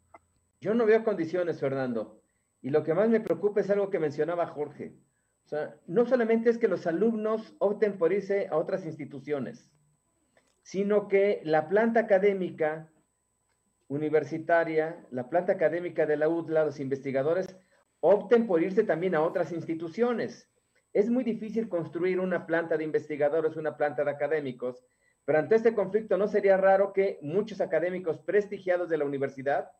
Yo 0.60 0.72
no 0.74 0.86
veo 0.86 1.02
condiciones, 1.02 1.58
Fernando. 1.58 2.22
Y 2.60 2.70
lo 2.70 2.82
que 2.82 2.94
más 2.94 3.08
me 3.08 3.20
preocupa 3.20 3.60
es 3.60 3.70
algo 3.70 3.90
que 3.90 3.98
mencionaba 3.98 4.46
Jorge. 4.46 4.96
O 5.44 5.48
sea, 5.48 5.76
no 5.86 6.04
solamente 6.04 6.50
es 6.50 6.58
que 6.58 6.68
los 6.68 6.86
alumnos 6.86 7.54
opten 7.58 7.96
por 7.96 8.12
irse 8.12 8.48
a 8.50 8.56
otras 8.56 8.84
instituciones, 8.84 9.70
sino 10.62 11.08
que 11.08 11.40
la 11.44 11.68
planta 11.68 12.00
académica 12.00 12.90
universitaria, 13.88 15.06
la 15.10 15.30
planta 15.30 15.52
académica 15.52 16.04
de 16.04 16.18
la 16.18 16.28
UDLA, 16.28 16.66
los 16.66 16.80
investigadores, 16.80 17.56
opten 18.00 18.46
por 18.46 18.62
irse 18.62 18.84
también 18.84 19.14
a 19.14 19.22
otras 19.22 19.52
instituciones. 19.52 20.50
Es 20.92 21.08
muy 21.08 21.24
difícil 21.24 21.68
construir 21.68 22.20
una 22.20 22.46
planta 22.46 22.76
de 22.76 22.84
investigadores, 22.84 23.56
una 23.56 23.76
planta 23.76 24.04
de 24.04 24.10
académicos, 24.10 24.84
pero 25.24 25.38
ante 25.38 25.56
este 25.56 25.74
conflicto 25.74 26.16
no 26.16 26.28
sería 26.28 26.56
raro 26.56 26.92
que 26.92 27.18
muchos 27.22 27.60
académicos 27.60 28.18
prestigiados 28.18 28.88
de 28.88 28.98
la 28.98 29.04
universidad 29.04 29.70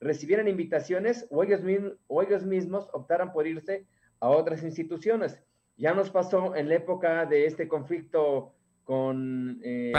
recibieran 0.00 0.48
invitaciones 0.48 1.26
o 1.30 1.42
ellos, 1.42 1.62
mismos, 1.62 1.94
o 2.06 2.22
ellos 2.22 2.44
mismos 2.44 2.88
optaran 2.92 3.32
por 3.32 3.46
irse 3.46 3.86
a 4.20 4.28
otras 4.28 4.62
instituciones. 4.62 5.40
Ya 5.76 5.94
nos 5.94 6.10
pasó 6.10 6.56
en 6.56 6.68
la 6.68 6.76
época 6.76 7.26
de 7.26 7.46
este 7.46 7.68
conflicto 7.68 8.54
con, 8.84 9.60
eh, 9.62 9.92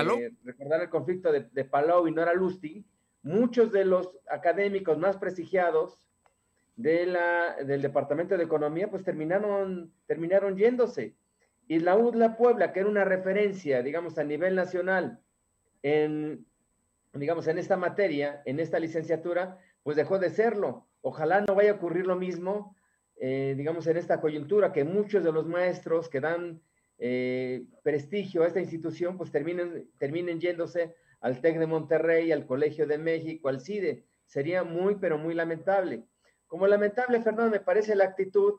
recordar 0.43 0.81
el 0.81 0.89
conflicto 0.89 1.31
de, 1.31 1.47
de 1.51 1.65
Palau 1.65 2.07
y 2.07 2.11
Nora 2.11 2.33
Lustig, 2.33 2.83
muchos 3.21 3.71
de 3.71 3.85
los 3.85 4.09
académicos 4.29 4.97
más 4.97 5.17
prestigiados 5.17 6.01
de 6.79 7.05
la, 7.05 7.55
del 7.65 7.81
Departamento 7.81 8.37
de 8.37 8.43
Economía, 8.45 8.89
pues 8.89 9.03
terminaron, 9.03 9.91
terminaron 10.07 10.55
yéndose. 10.55 11.13
Y 11.67 11.79
la 11.79 11.97
UDLA 11.97 12.37
Puebla, 12.37 12.71
que 12.71 12.79
era 12.79 12.89
una 12.89 13.03
referencia, 13.03 13.83
digamos, 13.83 14.17
a 14.17 14.23
nivel 14.23 14.55
nacional 14.55 15.19
en, 15.83 16.45
digamos, 17.13 17.47
en 17.47 17.57
esta 17.57 17.75
materia, 17.75 18.41
en 18.45 18.61
esta 18.61 18.79
licenciatura, 18.79 19.59
pues 19.83 19.97
dejó 19.97 20.19
de 20.19 20.29
serlo. 20.29 20.87
Ojalá 21.01 21.41
no 21.41 21.55
vaya 21.55 21.71
a 21.71 21.75
ocurrir 21.75 22.05
lo 22.05 22.15
mismo, 22.15 22.75
eh, 23.15 23.53
digamos, 23.57 23.87
en 23.87 23.97
esta 23.97 24.21
coyuntura, 24.21 24.71
que 24.73 24.83
muchos 24.83 25.23
de 25.23 25.31
los 25.31 25.47
maestros 25.47 26.09
que 26.09 26.19
dan 26.19 26.61
eh, 26.97 27.65
prestigio 27.83 28.43
a 28.43 28.47
esta 28.47 28.59
institución, 28.59 29.17
pues 29.17 29.31
terminen, 29.31 29.89
terminen 29.97 30.39
yéndose 30.39 30.95
al 31.21 31.41
TEC 31.41 31.59
de 31.59 31.67
Monterrey, 31.67 32.31
al 32.31 32.45
Colegio 32.45 32.87
de 32.87 32.97
México, 32.97 33.49
al 33.49 33.61
CIDE. 33.61 34.05
Sería 34.25 34.63
muy, 34.63 34.95
pero 34.95 35.17
muy 35.17 35.33
lamentable. 35.33 36.03
Como 36.47 36.67
lamentable, 36.67 37.21
Fernando, 37.21 37.51
me 37.51 37.59
parece 37.59 37.95
la 37.95 38.05
actitud 38.05 38.55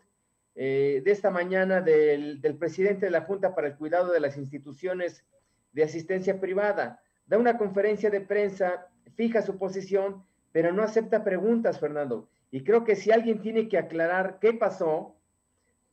eh, 0.55 1.01
de 1.05 1.11
esta 1.11 1.31
mañana 1.31 1.81
del, 1.81 2.41
presidente 2.59 3.07
de 3.07 3.13
la 3.13 3.23
Junta 3.23 3.55
para 3.55 3.69
el 3.69 3.77
Cuidado 3.77 4.13
de 4.13 4.21
las 4.21 4.37
Instituciones 4.37 5.25
de 5.73 5.85
Asistencia 5.85 6.41
Privada. 6.41 7.03
Da 7.27 7.39
una 7.39 7.57
conferencia 7.57 8.11
de 8.11 8.21
prensa, 8.21 8.89
fija 9.15 9.43
su 9.43 9.59
posición, 9.59 10.25
pero 10.53 10.73
no 10.73 10.83
acepta 10.83 11.25
preguntas, 11.25 11.79
Fernando. 11.79 12.29
Y 12.51 12.65
creo 12.65 12.85
que 12.85 12.97
si 12.97 13.11
alguien 13.11 13.41
tiene 13.41 13.69
que 13.69 13.79
aclarar 13.79 14.39
qué 14.41 14.53
pasó, 14.53 15.17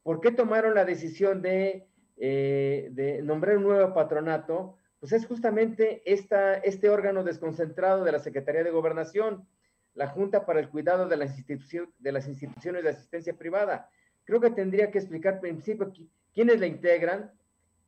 por 0.03 0.21
qué 0.21 0.31
tomaron 0.31 0.73
la 0.73 0.85
decisión 0.85 1.41
de, 1.41 1.87
eh, 2.17 3.21
nombrar 3.23 3.57
un 3.57 3.63
nuevo 3.63 3.93
patronato, 3.93 4.77
pues 4.99 5.13
es 5.13 5.27
justamente 5.27 6.01
este 6.05 6.89
órgano 6.89 7.23
desconcentrado 7.23 8.03
de 8.03 8.11
la 8.11 8.19
Secretaría 8.19 8.63
de 8.63 8.71
Gobernación 8.71 9.47
la 9.97 10.07
Junta 10.07 10.45
para 10.45 10.59
el 10.59 10.69
Cuidado 10.69 11.07
de 11.07 11.17
las, 11.17 11.35
de 11.45 12.11
las 12.11 12.27
Instituciones 12.27 12.83
de 12.83 12.89
Asistencia 12.91 13.35
Privada. 13.35 13.89
Creo 14.23 14.39
que 14.39 14.51
tendría 14.51 14.91
que 14.91 14.99
explicar 14.99 15.41
principio 15.41 15.91
quiénes 16.33 16.59
la 16.59 16.67
integran 16.67 17.31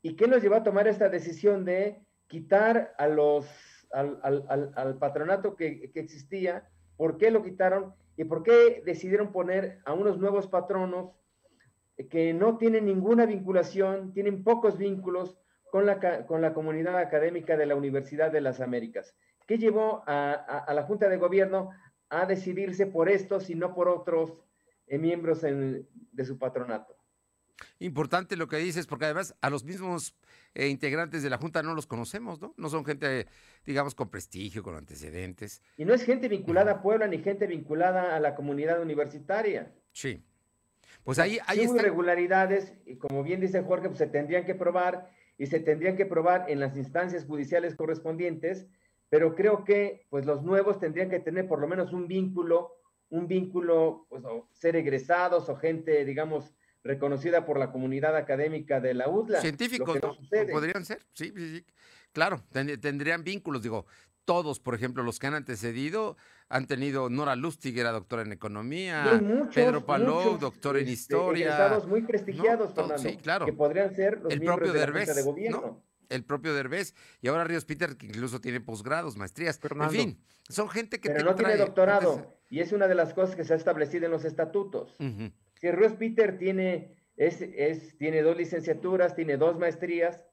y 0.02 0.16
qué 0.16 0.28
nos 0.28 0.42
llevó 0.42 0.56
a 0.56 0.64
tomar 0.64 0.88
esta 0.88 1.08
decisión 1.08 1.66
de 1.66 2.02
quitar 2.28 2.96
a 2.98 3.08
los, 3.08 3.46
al, 3.92 4.98
patronato 5.00 5.56
que, 5.56 5.92
existía, 5.96 6.68
por 6.98 7.18
qué 7.18 7.32
lo 7.32 7.44
quitaron 7.44 7.94
y 8.18 8.26
por 8.26 8.44
qué 8.44 8.84
decidieron 8.86 9.32
poner 9.32 9.80
a 9.86 9.94
unos 9.94 10.18
nuevos 10.20 10.48
patronos 10.48 11.12
que 12.10 12.34
no 12.34 12.58
tienen 12.58 12.86
ninguna 12.86 13.26
vinculación, 13.26 14.14
tienen 14.14 14.44
pocos 14.44 14.78
vínculos 14.78 15.38
con 15.72 15.86
la, 15.86 16.26
con 16.26 16.42
la 16.42 16.54
comunidad 16.54 16.98
académica 16.98 17.58
de 17.58 17.66
la 17.66 17.76
Universidad 17.76 18.32
de 18.32 18.42
las 18.42 18.62
Américas. 18.62 19.16
¿Qué 19.46 19.58
llevó 19.58 20.04
a, 20.06 20.32
a 20.34 20.74
la 20.74 20.84
Junta 20.84 21.10
de 21.10 21.18
Gobierno 21.18 21.72
a 22.10 22.26
decidirse 22.26 22.88
por 22.88 23.10
estos 23.10 23.50
y 23.50 23.56
no 23.56 23.74
por 23.74 23.88
otros 23.88 24.34
eh, 24.88 24.98
miembros 24.98 25.42
de 25.42 26.26
su 26.26 26.38
patronato. 26.40 26.96
Importante 27.80 28.36
lo 28.36 28.48
que 28.48 28.58
dices, 28.58 28.88
porque 28.88 29.06
además 29.06 29.36
a 29.42 29.50
los 29.50 29.64
mismos 29.64 30.16
eh, 30.54 30.68
integrantes 30.68 31.24
de 31.24 31.30
la 31.30 31.38
Junta 31.38 31.64
no 31.64 31.74
los 31.74 31.88
conocemos, 31.88 32.40
¿no? 32.42 32.54
No 32.58 32.70
son 32.70 32.86
gente, 32.86 33.28
digamos, 33.66 33.96
con 33.96 34.10
prestigio, 34.10 34.64
con 34.64 34.76
antecedentes. 34.76 35.62
Y 35.78 35.86
no 35.86 35.94
es 35.94 36.04
gente 36.04 36.28
vinculada 36.28 36.72
a 36.72 36.82
Puebla 36.82 37.08
ni 37.08 37.20
gente 37.20 37.48
vinculada 37.48 38.16
a 38.16 38.20
la 38.20 38.36
comunidad 38.36 38.82
universitaria. 38.82 39.74
Sí. 39.92 40.24
Pues 41.04 41.20
ahí, 41.20 41.40
hay 41.48 41.62
irregularidades, 41.62 42.74
y 42.86 42.98
como 42.98 43.24
bien 43.24 43.40
dice 43.40 43.64
Jorge, 43.64 43.88
pues 43.88 44.00
se 44.00 44.08
tendrían 44.08 44.46
que 44.46 44.56
probar 44.56 45.10
y 45.38 45.48
se 45.48 45.60
tendrían 45.60 45.96
que 45.96 46.06
probar 46.06 46.46
en 46.50 46.60
las 46.60 46.76
instancias 46.76 47.26
judiciales 47.26 47.76
correspondientes 47.76 48.68
pero 49.10 49.36
creo 49.36 49.64
que 49.66 50.06
pues 50.10 50.26
los 50.26 50.44
nuevos 50.44 50.80
tendrían 50.80 51.10
que 51.10 51.20
tener 51.20 51.48
por 51.48 51.60
lo 51.60 51.68
menos 51.68 51.92
un 51.94 52.08
vínculo, 52.08 52.78
un 53.10 53.28
vínculo, 53.28 54.06
pues 54.10 54.24
ser 54.52 54.76
egresados 54.76 55.50
o 55.50 55.56
gente, 55.56 56.06
digamos, 56.06 56.54
reconocida 56.90 57.46
por 57.46 57.60
la 57.60 57.72
comunidad 57.72 58.16
académica 58.16 58.80
de 58.80 58.96
la 58.96 59.08
UDLA. 59.08 59.42
Científicos, 59.42 60.00
podrían 60.52 60.84
ser, 60.84 61.00
sí, 61.14 61.32
sí, 61.36 61.58
sí. 61.58 61.66
Claro, 62.12 62.44
tendrían 62.52 63.24
vínculos, 63.24 63.62
digo, 63.62 63.86
todos, 64.26 64.60
por 64.60 64.74
ejemplo, 64.74 65.04
los 65.04 65.20
que 65.20 65.28
han 65.28 65.36
antecedido, 65.36 66.18
han 66.50 66.66
tenido 66.66 67.12
Nora 67.12 67.36
Lustig, 67.36 67.78
era 67.78 67.92
doctora 67.92 68.24
en 68.24 68.32
economía, 68.32 69.22
Pedro 69.54 69.86
Palou, 69.86 70.40
doctor 70.40 70.78
en 70.78 70.88
este, 70.88 70.94
historia. 70.94 71.80
muy 71.88 72.02
prestigiados, 72.02 72.74
sí, 73.00 73.18
claro. 73.18 73.46
que 73.46 73.54
podrían 73.54 73.94
ser 73.96 74.20
los 74.22 74.34
el 74.34 74.42
propio 74.42 74.74
de 74.74 74.80
Derbez, 74.80 75.16
de 75.16 75.22
gobierno 75.22 75.84
el 76.10 76.24
propio 76.24 76.56
Derbez, 76.56 76.96
y 77.22 77.28
ahora 77.28 77.44
Ríos 77.44 77.66
Peter, 77.66 77.96
que 77.96 78.08
incluso 78.08 78.42
tiene 78.42 78.60
posgrados, 78.60 79.16
maestrías. 79.16 79.60
En 79.64 79.92
fin, 79.92 80.20
son 80.50 80.68
gente 80.68 81.00
que... 81.00 81.12
Pero 81.12 81.24
no 81.24 81.36
tiene 81.36 81.56
doctorado, 81.56 82.36
y 82.50 82.62
es 82.62 82.72
una 82.72 82.88
de 82.88 82.96
las 82.96 83.14
cosas 83.14 83.36
que 83.36 83.44
se 83.44 83.54
ha 83.54 83.56
establecido 83.56 84.06
en 84.06 84.12
los 84.12 84.26
estatutos. 84.26 84.96
Si 85.60 85.70
Ríos 85.70 85.94
Peter 85.94 86.38
tiene, 86.38 86.96
es, 87.16 87.42
es, 87.42 87.98
tiene 87.98 88.22
dos 88.22 88.38
licenciaturas, 88.38 89.16
tiene 89.16 89.38
dos 89.38 89.58
maestrías, 89.58 90.26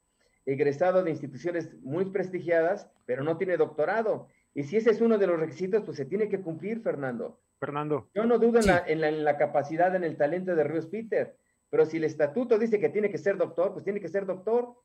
egresado 0.45 1.03
de 1.03 1.11
instituciones 1.11 1.75
muy 1.83 2.07
prestigiadas, 2.07 2.89
pero 3.05 3.25
no 3.25 3.37
tiene 3.37 3.57
doctorado. 3.57 4.29
Y 4.55 4.63
si 4.63 4.77
ese 4.77 4.91
es 4.91 5.01
uno 5.01 5.19
de 5.19 5.27
los 5.27 5.39
requisitos, 5.39 5.83
pues 5.85 5.97
se 5.97 6.07
tiene 6.07 6.29
que 6.29 6.41
cumplir, 6.41 6.81
Fernando. 6.81 7.41
Fernando. 7.59 8.09
Yo 8.15 8.25
no 8.25 8.39
dudo 8.39 8.61
en, 8.61 8.67
la, 8.67 8.85
en, 8.87 9.01
la, 9.01 9.09
en, 9.09 9.25
la, 9.25 9.37
capacidad, 9.37 9.95
en 9.95 10.05
el 10.05 10.17
talento 10.17 10.55
de 10.55 10.65
Ríos 10.65 10.87
Peter, 10.87 11.37
pero 11.71 11.87
si 11.87 11.97
el 11.97 12.05
estatuto 12.05 12.59
dice 12.59 12.79
que 12.79 12.89
tiene 12.89 13.11
que 13.11 13.19
ser 13.19 13.37
doctor, 13.37 13.73
pues 13.73 13.85
tiene 13.85 14.01
que 14.01 14.09
ser 14.09 14.27
doctor. 14.27 14.77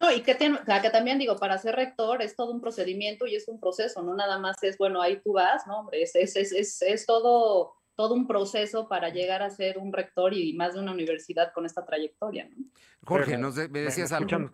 No, 0.00 0.12
y 0.12 0.22
que, 0.22 0.36
que 0.36 0.90
también 0.90 1.18
digo, 1.18 1.36
para 1.36 1.56
ser 1.56 1.74
rector 1.74 2.20
es 2.20 2.36
todo 2.36 2.52
un 2.52 2.60
procedimiento 2.60 3.26
y 3.26 3.34
es 3.34 3.48
un 3.48 3.58
proceso, 3.58 4.02
no 4.02 4.14
nada 4.14 4.38
más 4.38 4.62
es, 4.62 4.76
bueno, 4.76 5.00
ahí 5.00 5.20
tú 5.22 5.32
vas, 5.32 5.66
¿no? 5.66 5.80
Hombre, 5.80 6.02
es, 6.02 6.14
es, 6.14 6.36
es, 6.36 6.82
es, 6.82 7.06
todo, 7.06 7.74
todo 7.96 8.14
un 8.14 8.26
proceso 8.26 8.88
para 8.88 9.08
llegar 9.08 9.42
a 9.42 9.50
ser 9.50 9.78
un 9.78 9.92
rector 9.92 10.34
y 10.34 10.52
más 10.52 10.74
de 10.74 10.80
una 10.80 10.92
universidad 10.92 11.52
con 11.52 11.66
esta 11.66 11.84
trayectoria, 11.84 12.48
¿no? 12.48 12.66
Jorge, 13.04 13.38
nos 13.38 13.56
me 13.56 13.80
decías 13.80 14.12
algo. 14.12 14.50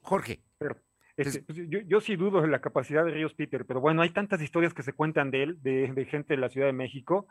Jorge. 0.00 0.42
Pero, 0.58 0.76
este, 1.16 1.42
pues, 1.42 1.58
yo, 1.68 1.80
yo, 1.80 2.00
sí 2.00 2.16
dudo 2.16 2.40
de 2.40 2.48
la 2.48 2.60
capacidad 2.60 3.04
de 3.04 3.10
Ríos 3.10 3.34
Peter, 3.34 3.64
pero 3.66 3.80
bueno, 3.80 4.02
hay 4.02 4.10
tantas 4.10 4.40
historias 4.40 4.74
que 4.74 4.82
se 4.82 4.94
cuentan 4.94 5.30
de 5.30 5.42
él, 5.42 5.62
de, 5.62 5.92
de 5.92 6.04
gente 6.06 6.34
de 6.34 6.40
la 6.40 6.48
Ciudad 6.48 6.66
de 6.66 6.72
México, 6.72 7.28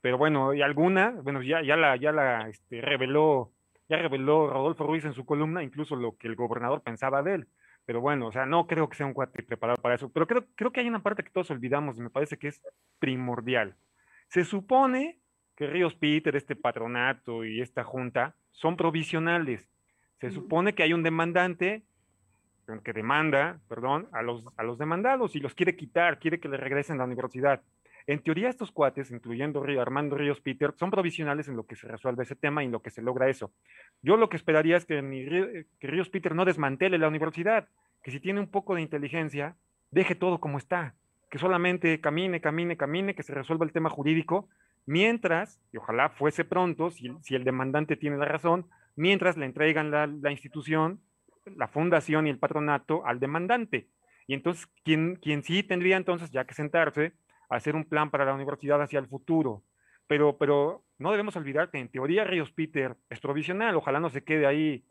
pero 0.00 0.18
bueno, 0.18 0.52
y 0.52 0.60
alguna, 0.60 1.10
bueno, 1.22 1.42
ya, 1.42 1.62
ya 1.62 1.76
la, 1.76 1.96
ya 1.96 2.12
la 2.12 2.48
este, 2.48 2.82
reveló 2.82 3.54
ya 3.88 3.98
reveló 3.98 4.48
Rodolfo 4.48 4.86
Ruiz 4.86 5.04
en 5.04 5.12
su 5.12 5.24
columna 5.26 5.62
incluso 5.62 5.96
lo 5.96 6.16
que 6.16 6.26
el 6.26 6.36
gobernador 6.36 6.82
pensaba 6.82 7.22
de 7.22 7.34
él. 7.34 7.48
Pero 7.84 8.00
bueno, 8.00 8.28
o 8.28 8.32
sea, 8.32 8.46
no 8.46 8.66
creo 8.66 8.88
que 8.88 8.96
sea 8.96 9.06
un 9.06 9.12
cuate 9.12 9.42
preparado 9.42 9.80
para 9.82 9.94
eso. 9.94 10.08
Pero 10.10 10.26
creo, 10.26 10.46
creo 10.54 10.72
que 10.72 10.80
hay 10.80 10.88
una 10.88 11.02
parte 11.02 11.22
que 11.22 11.30
todos 11.30 11.50
olvidamos 11.50 11.98
y 11.98 12.02
me 12.02 12.08
parece 12.08 12.38
que 12.38 12.48
es 12.48 12.62
primordial. 12.98 13.76
Se 14.28 14.44
supone 14.44 15.18
que 15.56 15.66
Ríos 15.66 15.94
Peter, 15.94 16.34
este 16.36 16.56
patronato 16.56 17.44
y 17.44 17.60
esta 17.60 17.84
junta 17.84 18.34
son 18.50 18.76
provisionales. 18.76 19.68
Se 20.20 20.30
supone 20.30 20.74
que 20.74 20.82
hay 20.82 20.92
un 20.92 21.02
demandante 21.02 21.82
que 22.82 22.92
demanda, 22.92 23.60
perdón, 23.68 24.08
a 24.12 24.22
los, 24.22 24.44
a 24.56 24.62
los 24.62 24.78
demandados 24.78 25.36
y 25.36 25.40
los 25.40 25.54
quiere 25.54 25.76
quitar, 25.76 26.18
quiere 26.18 26.40
que 26.40 26.48
le 26.48 26.56
regresen 26.56 26.96
a 26.96 26.98
la 26.98 27.04
universidad. 27.04 27.62
En 28.06 28.20
teoría, 28.20 28.50
estos 28.50 28.70
cuates, 28.70 29.10
incluyendo 29.10 29.64
Armando 29.80 30.16
Ríos 30.16 30.40
Peter, 30.40 30.72
son 30.76 30.90
provisionales 30.90 31.48
en 31.48 31.56
lo 31.56 31.66
que 31.66 31.74
se 31.74 31.88
resuelve 31.88 32.24
ese 32.24 32.36
tema 32.36 32.62
y 32.62 32.66
en 32.66 32.72
lo 32.72 32.82
que 32.82 32.90
se 32.90 33.00
logra 33.00 33.30
eso. 33.30 33.50
Yo 34.02 34.16
lo 34.16 34.28
que 34.28 34.36
esperaría 34.36 34.76
es 34.76 34.84
que, 34.84 35.66
que 35.78 35.86
Ríos 35.86 36.10
Peter 36.10 36.34
no 36.34 36.44
desmantele 36.44 36.98
la 36.98 37.08
universidad, 37.08 37.68
que 38.02 38.10
si 38.10 38.20
tiene 38.20 38.40
un 38.40 38.50
poco 38.50 38.74
de 38.74 38.82
inteligencia, 38.82 39.56
deje 39.90 40.14
todo 40.14 40.38
como 40.38 40.58
está, 40.58 40.94
que 41.30 41.38
solamente 41.38 42.00
camine, 42.00 42.40
camine, 42.40 42.76
camine, 42.76 43.14
que 43.14 43.22
se 43.22 43.34
resuelva 43.34 43.64
el 43.64 43.72
tema 43.72 43.90
jurídico, 43.90 44.48
mientras, 44.86 45.60
y 45.72 45.78
ojalá 45.78 46.10
fuese 46.10 46.44
pronto, 46.44 46.90
si, 46.90 47.08
el 47.30 47.44
demandante 47.44 47.96
tiene 47.96 48.16
la 48.16 48.26
razón, 48.26 48.66
mientras 48.96 49.36
le 49.36 49.46
entregan 49.46 49.90
la, 49.90 50.06
la, 50.06 50.30
institución, 50.30 51.00
la 51.56 51.68
fundación 51.68 52.26
y 52.26 52.30
el 52.30 52.38
patronato 52.38 53.04
al 53.06 53.20
demandante. 53.20 53.88
Y 54.26 54.34
entonces, 54.34 54.68
quien, 54.84 55.16
quien 55.16 55.42
sí 55.42 55.62
tendría 55.62 55.96
entonces 55.96 56.30
ya 56.30 56.44
que 56.44 56.54
sentarse 56.54 57.12
hacer 57.48 57.76
un 57.76 57.84
plan 57.84 58.10
para 58.10 58.24
la 58.24 58.34
universidad 58.34 58.82
hacia 58.82 58.98
el 58.98 59.06
futuro. 59.06 59.62
Pero, 60.06 60.36
pero 60.36 60.84
no 60.98 61.10
debemos 61.10 61.36
olvidar 61.36 61.70
que 61.70 61.78
en 61.78 61.88
teoría 61.88 62.24
Ríos 62.24 62.52
Peter 62.52 62.96
es 63.08 63.20
provisional, 63.20 63.76
ojalá 63.76 64.00
no 64.00 64.10
se 64.10 64.24
quede 64.24 64.46
ahí 64.46 64.84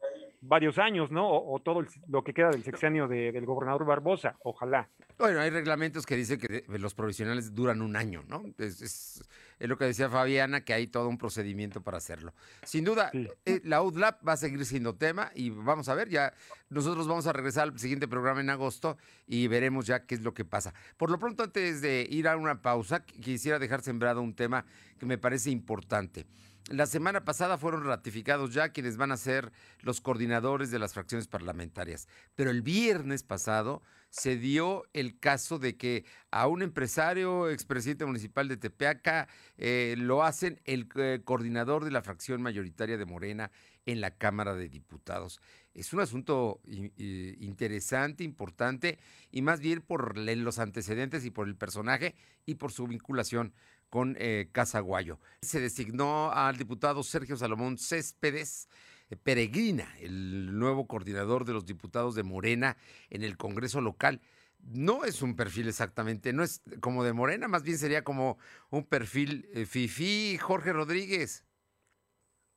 varios 0.45 0.77
años, 0.77 1.09
¿no? 1.09 1.29
O, 1.29 1.59
todo 1.59 1.85
lo 2.07 2.23
que 2.23 2.33
queda 2.33 2.49
del 2.49 2.63
sexenio 2.63 3.07
del 3.07 3.45
gobernador 3.45 3.85
Barbosa, 3.85 4.35
ojalá. 4.43 4.89
Bueno, 5.17 5.39
hay 5.39 5.49
reglamentos 5.49 6.05
que 6.05 6.15
dicen 6.15 6.39
que 6.39 6.65
los 6.67 6.93
provisionales 6.93 7.53
duran 7.53 7.81
un 7.81 7.95
año, 7.95 8.23
¿no? 8.27 8.43
Es, 8.57 9.23
lo 9.59 9.77
que 9.77 9.85
decía 9.85 10.09
Fabiana, 10.09 10.65
que 10.65 10.73
hay 10.73 10.87
todo 10.87 11.07
un 11.07 11.17
procedimiento 11.17 11.81
para 11.81 11.97
hacerlo. 11.97 12.33
Sin 12.63 12.83
duda, 12.83 13.11
eh, 13.45 13.61
la 13.63 13.81
UDLAP 13.81 14.27
va 14.27 14.33
a 14.33 14.37
seguir 14.37 14.65
siendo 14.65 14.95
tema 14.95 15.31
y 15.35 15.51
vamos 15.51 15.87
a 15.87 15.95
ver, 15.95 16.09
ya 16.09 16.33
nosotros 16.69 17.07
vamos 17.07 17.27
a 17.27 17.33
regresar 17.33 17.69
al 17.69 17.79
siguiente 17.79 18.09
programa 18.09 18.41
en 18.41 18.49
agosto 18.49 18.97
y 19.25 19.47
veremos 19.47 19.85
ya 19.87 20.05
qué 20.05 20.15
es 20.15 20.21
lo 20.21 20.33
que 20.33 20.43
pasa. 20.43 20.73
Por 20.97 21.09
lo 21.09 21.19
pronto, 21.19 21.43
antes 21.43 21.81
de 21.81 22.05
ir 22.09 22.27
a 22.27 22.35
una 22.35 22.61
pausa, 22.61 23.05
quisiera 23.05 23.59
dejar 23.59 23.81
sembrado 23.81 24.21
un 24.21 24.33
tema 24.33 24.65
que 24.99 25.05
me 25.05 25.17
parece 25.17 25.51
importante. 25.51 26.25
La 26.69 26.85
semana 26.85 27.25
pasada 27.25 27.57
fueron 27.57 27.83
ratificados 27.83 28.53
ya 28.53 28.69
quienes 28.69 28.95
van 28.95 29.11
a 29.11 29.17
ser 29.17 29.51
los 29.81 29.99
coordinadores 29.99 30.71
de 30.71 30.79
las 30.79 30.93
fracciones 30.93 31.27
parlamentarias, 31.27 32.07
pero 32.35 32.51
el 32.51 32.61
viernes 32.61 33.21
pasado 33.21 33.81
se 34.09 34.37
dio 34.37 34.85
el 34.93 35.19
caso 35.19 35.59
de 35.59 35.75
que 35.75 36.05
a 36.31 36.47
un 36.47 36.61
empresario, 36.61 37.49
expresidente 37.49 38.05
municipal 38.05 38.47
de 38.47 38.55
Tepeaca, 38.55 39.27
eh, 39.57 39.95
lo 39.97 40.23
hacen 40.23 40.61
el 40.63 40.87
eh, 40.95 41.19
coordinador 41.25 41.83
de 41.83 41.91
la 41.91 42.01
fracción 42.01 42.41
mayoritaria 42.41 42.97
de 42.97 43.05
Morena 43.05 43.51
en 43.85 43.99
la 43.99 44.11
Cámara 44.11 44.55
de 44.55 44.69
Diputados. 44.69 45.41
Es 45.73 45.91
un 45.91 45.99
asunto 45.99 46.61
interesante, 46.65 48.23
importante, 48.23 48.99
y 49.31 49.41
más 49.41 49.59
bien 49.59 49.81
por 49.81 50.17
los 50.17 50.59
antecedentes 50.59 51.25
y 51.25 51.31
por 51.31 51.47
el 51.47 51.55
personaje 51.55 52.15
y 52.45 52.55
por 52.55 52.71
su 52.71 52.87
vinculación 52.87 53.53
con 53.93 54.15
eh, 54.17 54.49
Casaguayo. 54.51 55.19
Se 55.43 55.61
designó 55.61 56.31
al 56.31 56.57
diputado 56.57 57.03
Sergio 57.03 57.37
Salomón 57.37 57.77
Céspedes 57.77 58.67
eh, 59.11 59.15
Peregrina, 59.15 59.87
el 59.99 60.57
nuevo 60.57 60.87
coordinador 60.87 61.45
de 61.45 61.53
los 61.53 61.67
diputados 61.67 62.15
de 62.15 62.23
Morena 62.23 62.75
en 63.11 63.21
el 63.21 63.37
Congreso 63.37 63.81
local. 63.81 64.19
No 64.57 65.05
es 65.05 65.21
un 65.21 65.35
perfil 65.35 65.67
exactamente, 65.67 66.33
no 66.33 66.41
es 66.41 66.63
como 66.79 67.03
de 67.03 67.13
Morena, 67.13 67.47
más 67.47 67.61
bien 67.61 67.77
sería 67.77 68.03
como 68.03 68.39
un 68.71 68.83
perfil 68.83 69.47
eh, 69.53 69.67
FIFI 69.67 70.39
Jorge 70.39 70.73
Rodríguez. 70.73 71.45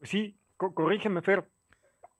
Sí, 0.00 0.38
corrígeme, 0.56 1.20
Fer, 1.20 1.50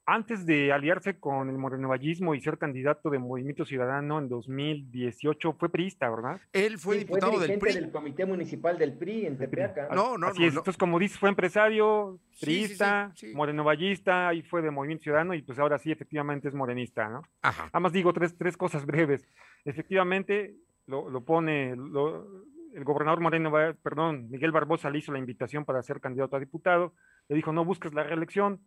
antes 0.06 0.46
de 0.46 0.72
aliarse 0.72 1.18
con 1.18 1.50
el 1.50 1.58
morenovallismo 1.58 2.34
y 2.34 2.40
ser 2.40 2.58
candidato 2.58 3.10
de 3.10 3.18
Movimiento 3.18 3.64
Ciudadano 3.64 4.20
en 4.20 4.28
2018, 4.28 5.52
fue 5.54 5.68
priista, 5.68 6.08
¿verdad? 6.08 6.40
Él 6.52 6.78
fue 6.78 6.98
diputado 6.98 7.38
del 7.40 7.58
PRI. 7.58 7.74
del 7.74 7.90
Comité 7.90 8.24
Municipal 8.24 8.78
del 8.78 8.92
PRI 8.92 9.26
en 9.26 9.36
Tepeaca. 9.36 9.88
No, 9.92 10.16
no, 10.16 10.28
Así 10.28 10.44
es. 10.44 10.50
Entonces, 10.50 10.76
como 10.76 11.00
dices, 11.00 11.18
fue 11.18 11.28
empresario, 11.28 12.20
priista, 12.40 13.12
morenovallista, 13.34 14.28
ahí 14.28 14.42
fue 14.42 14.62
de 14.62 14.70
Movimiento 14.70 15.02
Ciudadano 15.02 15.34
y 15.34 15.42
pues 15.42 15.58
ahora 15.58 15.76
sí, 15.78 15.90
efectivamente 15.90 16.46
es 16.46 16.54
morenista, 16.54 17.08
¿no? 17.08 17.22
Ajá. 17.42 17.68
Además 17.72 17.92
digo 17.92 18.12
tres, 18.12 18.36
tres 18.38 18.56
cosas 18.56 18.86
breves. 18.86 19.26
Efectivamente, 19.64 20.54
lo, 20.86 21.20
pone, 21.24 21.70
el 21.70 22.84
gobernador 22.84 23.20
Moreno, 23.20 23.50
perdón, 23.82 24.30
Miguel 24.30 24.52
Barbosa 24.52 24.88
le 24.88 24.98
hizo 24.98 25.10
la 25.10 25.18
invitación 25.18 25.64
para 25.64 25.82
ser 25.82 26.00
candidato 26.00 26.36
a 26.36 26.40
diputado, 26.40 26.94
le 27.28 27.34
dijo, 27.34 27.52
no 27.52 27.64
busques 27.64 27.92
la 27.92 28.04
reelección, 28.04 28.60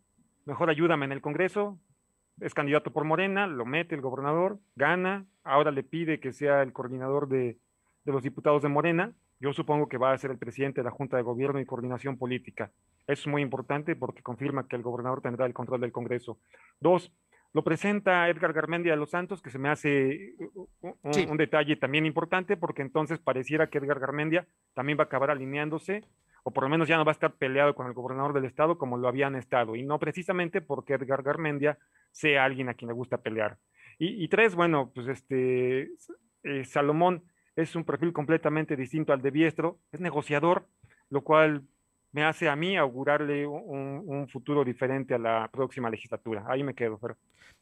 mejor 0.44 0.70
ayúdame 0.70 1.06
en 1.06 1.12
el 1.12 1.20
Congreso, 1.20 1.78
es 2.40 2.54
candidato 2.54 2.92
por 2.92 3.04
Morena, 3.04 3.46
lo 3.46 3.66
mete 3.66 3.94
el 3.94 4.00
gobernador, 4.00 4.58
gana, 4.74 5.26
ahora 5.44 5.70
le 5.70 5.82
pide 5.82 6.20
que 6.20 6.32
sea 6.32 6.62
el 6.62 6.72
coordinador 6.72 7.28
de, 7.28 7.58
los 8.04 8.22
diputados 8.22 8.62
de 8.62 8.68
Morena, 8.68 9.12
yo 9.38 9.52
supongo 9.52 9.88
que 9.88 9.98
va 9.98 10.12
a 10.12 10.18
ser 10.18 10.30
el 10.30 10.38
presidente 10.38 10.80
de 10.80 10.84
la 10.84 10.90
Junta 10.90 11.16
de 11.16 11.22
Gobierno 11.22 11.60
y 11.60 11.66
Coordinación 11.66 12.18
Política. 12.18 12.70
Eso 13.06 13.22
es 13.22 13.26
muy 13.26 13.40
importante 13.42 13.96
porque 13.96 14.22
confirma 14.22 14.66
que 14.66 14.76
el 14.76 14.82
gobernador 14.82 15.22
tendrá 15.22 15.46
el 15.46 15.54
control 15.54 15.80
del 15.80 15.92
Congreso. 15.92 16.38
Dos, 16.78 17.12
lo 17.52 17.64
presenta 17.64 18.28
Edgar 18.28 18.52
Garmendia 18.52 18.92
de 18.92 18.98
los 18.98 19.10
Santos, 19.10 19.40
que 19.40 19.50
se 19.50 19.58
me 19.58 19.68
hace 19.68 20.34
un, 20.80 20.96
un, 21.02 21.36
detalle 21.36 21.76
también 21.76 22.04
importante 22.04 22.56
porque 22.56 22.82
entonces 22.82 23.18
pareciera 23.18 23.68
que 23.68 23.78
Edgar 23.78 23.98
Garmendia 23.98 24.46
también 24.74 24.98
va 24.98 25.04
a 25.04 25.06
acabar 25.06 25.30
alineándose 25.30 26.04
o 26.42 26.52
por 26.52 26.64
lo 26.64 26.70
menos 26.70 26.88
ya 26.88 26.96
no 26.96 27.04
va 27.04 27.12
a 27.12 27.18
estar 27.18 27.34
peleado 27.34 27.74
con 27.74 27.86
el 27.86 27.92
gobernador 27.92 28.32
del 28.32 28.44
estado 28.44 28.78
como 28.78 28.96
lo 28.96 29.08
habían 29.08 29.34
estado, 29.36 29.76
y 29.76 29.82
no 29.82 29.98
precisamente 29.98 30.60
porque 30.60 30.94
Edgar 30.94 31.22
Garmendia 31.22 31.78
sea 32.12 32.44
alguien 32.44 32.68
a 32.68 32.74
quien 32.74 32.88
le 32.88 32.94
gusta 32.94 33.18
pelear. 33.18 33.58
Y, 34.02 34.28
tres, 34.28 34.54
bueno, 34.54 34.90
pues 34.94 35.08
este, 35.08 35.90
eh, 36.42 36.64
Salomón 36.64 37.22
es 37.54 37.76
un 37.76 37.84
perfil 37.84 38.14
completamente 38.14 38.74
distinto 38.74 39.12
al 39.12 39.20
de 39.20 39.30
Biestro, 39.30 39.78
es 39.92 40.00
negociador, 40.00 40.66
lo 41.10 41.20
cual 41.20 41.64
me 42.12 42.24
hace 42.24 42.48
a 42.48 42.56
mí 42.56 42.78
augurarle 42.78 43.46
un, 43.46 44.26
futuro 44.28 44.64
diferente 44.64 45.14
a 45.14 45.18
la 45.18 45.50
próxima 45.52 45.90
legislatura. 45.90 46.44
Ahí 46.48 46.62
me 46.62 46.74
quedo. 46.74 46.98
Pero... 46.98 47.16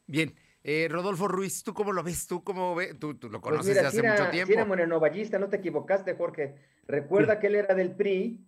Bien, 0.06 0.32
eh, 0.62 0.86
Rodolfo 0.88 1.28
Ruiz, 1.28 1.62
¿tú 1.64 1.74
cómo 1.74 1.92
lo 1.92 2.02
ves? 2.02 2.26
¿Tú 2.26 2.44
cómo 2.44 2.74
ves? 2.74 2.98
Tú, 2.98 3.14
lo 3.14 3.40
pues 3.40 3.42
conoces 3.42 3.74
desde 3.74 3.88
hace 3.88 4.02
mucho 4.02 4.30
tiempo. 4.30 4.46
Si 4.46 4.52
era 4.52 5.38
no 5.38 5.48
te 5.48 5.56
equivocaste, 5.56 6.14
Jorge. 6.14 6.54
Recuerda 6.86 7.40
que 7.40 7.48
él 7.48 7.56
era 7.56 7.74
del 7.74 7.96
PRI 7.96 8.47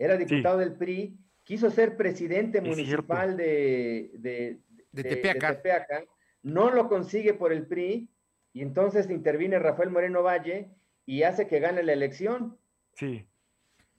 era 0.00 0.16
diputado 0.16 0.58
del 0.58 0.72
PRI, 0.72 1.14
quiso 1.44 1.70
ser 1.70 1.96
presidente 1.96 2.62
municipal 2.62 3.36
de, 3.36 4.10
de, 4.14 4.60
Tepeaca. 4.94 6.04
no 6.42 6.70
lo 6.70 6.88
consigue 6.88 7.34
por 7.34 7.52
el 7.52 7.66
PRI, 7.66 8.10
y 8.54 8.62
entonces 8.62 9.08
interviene 9.10 9.58
Rafael 9.58 9.90
Moreno 9.90 10.22
Valle 10.22 10.70
y 11.04 11.22
hace 11.22 11.46
que 11.46 11.60
gane 11.60 11.82
la 11.82 11.92
elección. 11.92 12.58
Sí. 12.94 13.26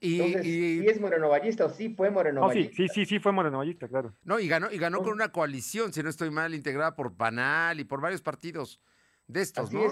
Y, 0.00 0.20
Entonces, 0.20 0.42
¿sí 0.42 0.84
es 0.88 1.00
morenovallista 1.00 1.66
o 1.66 1.68
sí 1.68 1.94
fue 1.94 2.10
morenovallista? 2.10 2.76
sí, 2.76 2.88
sí, 2.88 2.94
sí, 2.94 3.06
sí 3.06 3.18
fue 3.20 3.30
morenovallista, 3.30 3.86
claro. 3.86 4.16
No, 4.24 4.40
y 4.40 4.48
ganó, 4.48 4.72
y 4.72 4.78
ganó 4.78 4.98
con 4.98 5.12
una 5.12 5.30
coalición, 5.30 5.92
si 5.92 6.02
no 6.02 6.10
estoy 6.10 6.32
mal, 6.32 6.54
integrada 6.54 6.96
por 6.96 7.16
Panal 7.16 7.78
y 7.78 7.84
por 7.84 8.00
varios 8.00 8.20
partidos 8.20 8.80
de 9.28 9.42
estos, 9.42 9.72
¿no? 9.72 9.82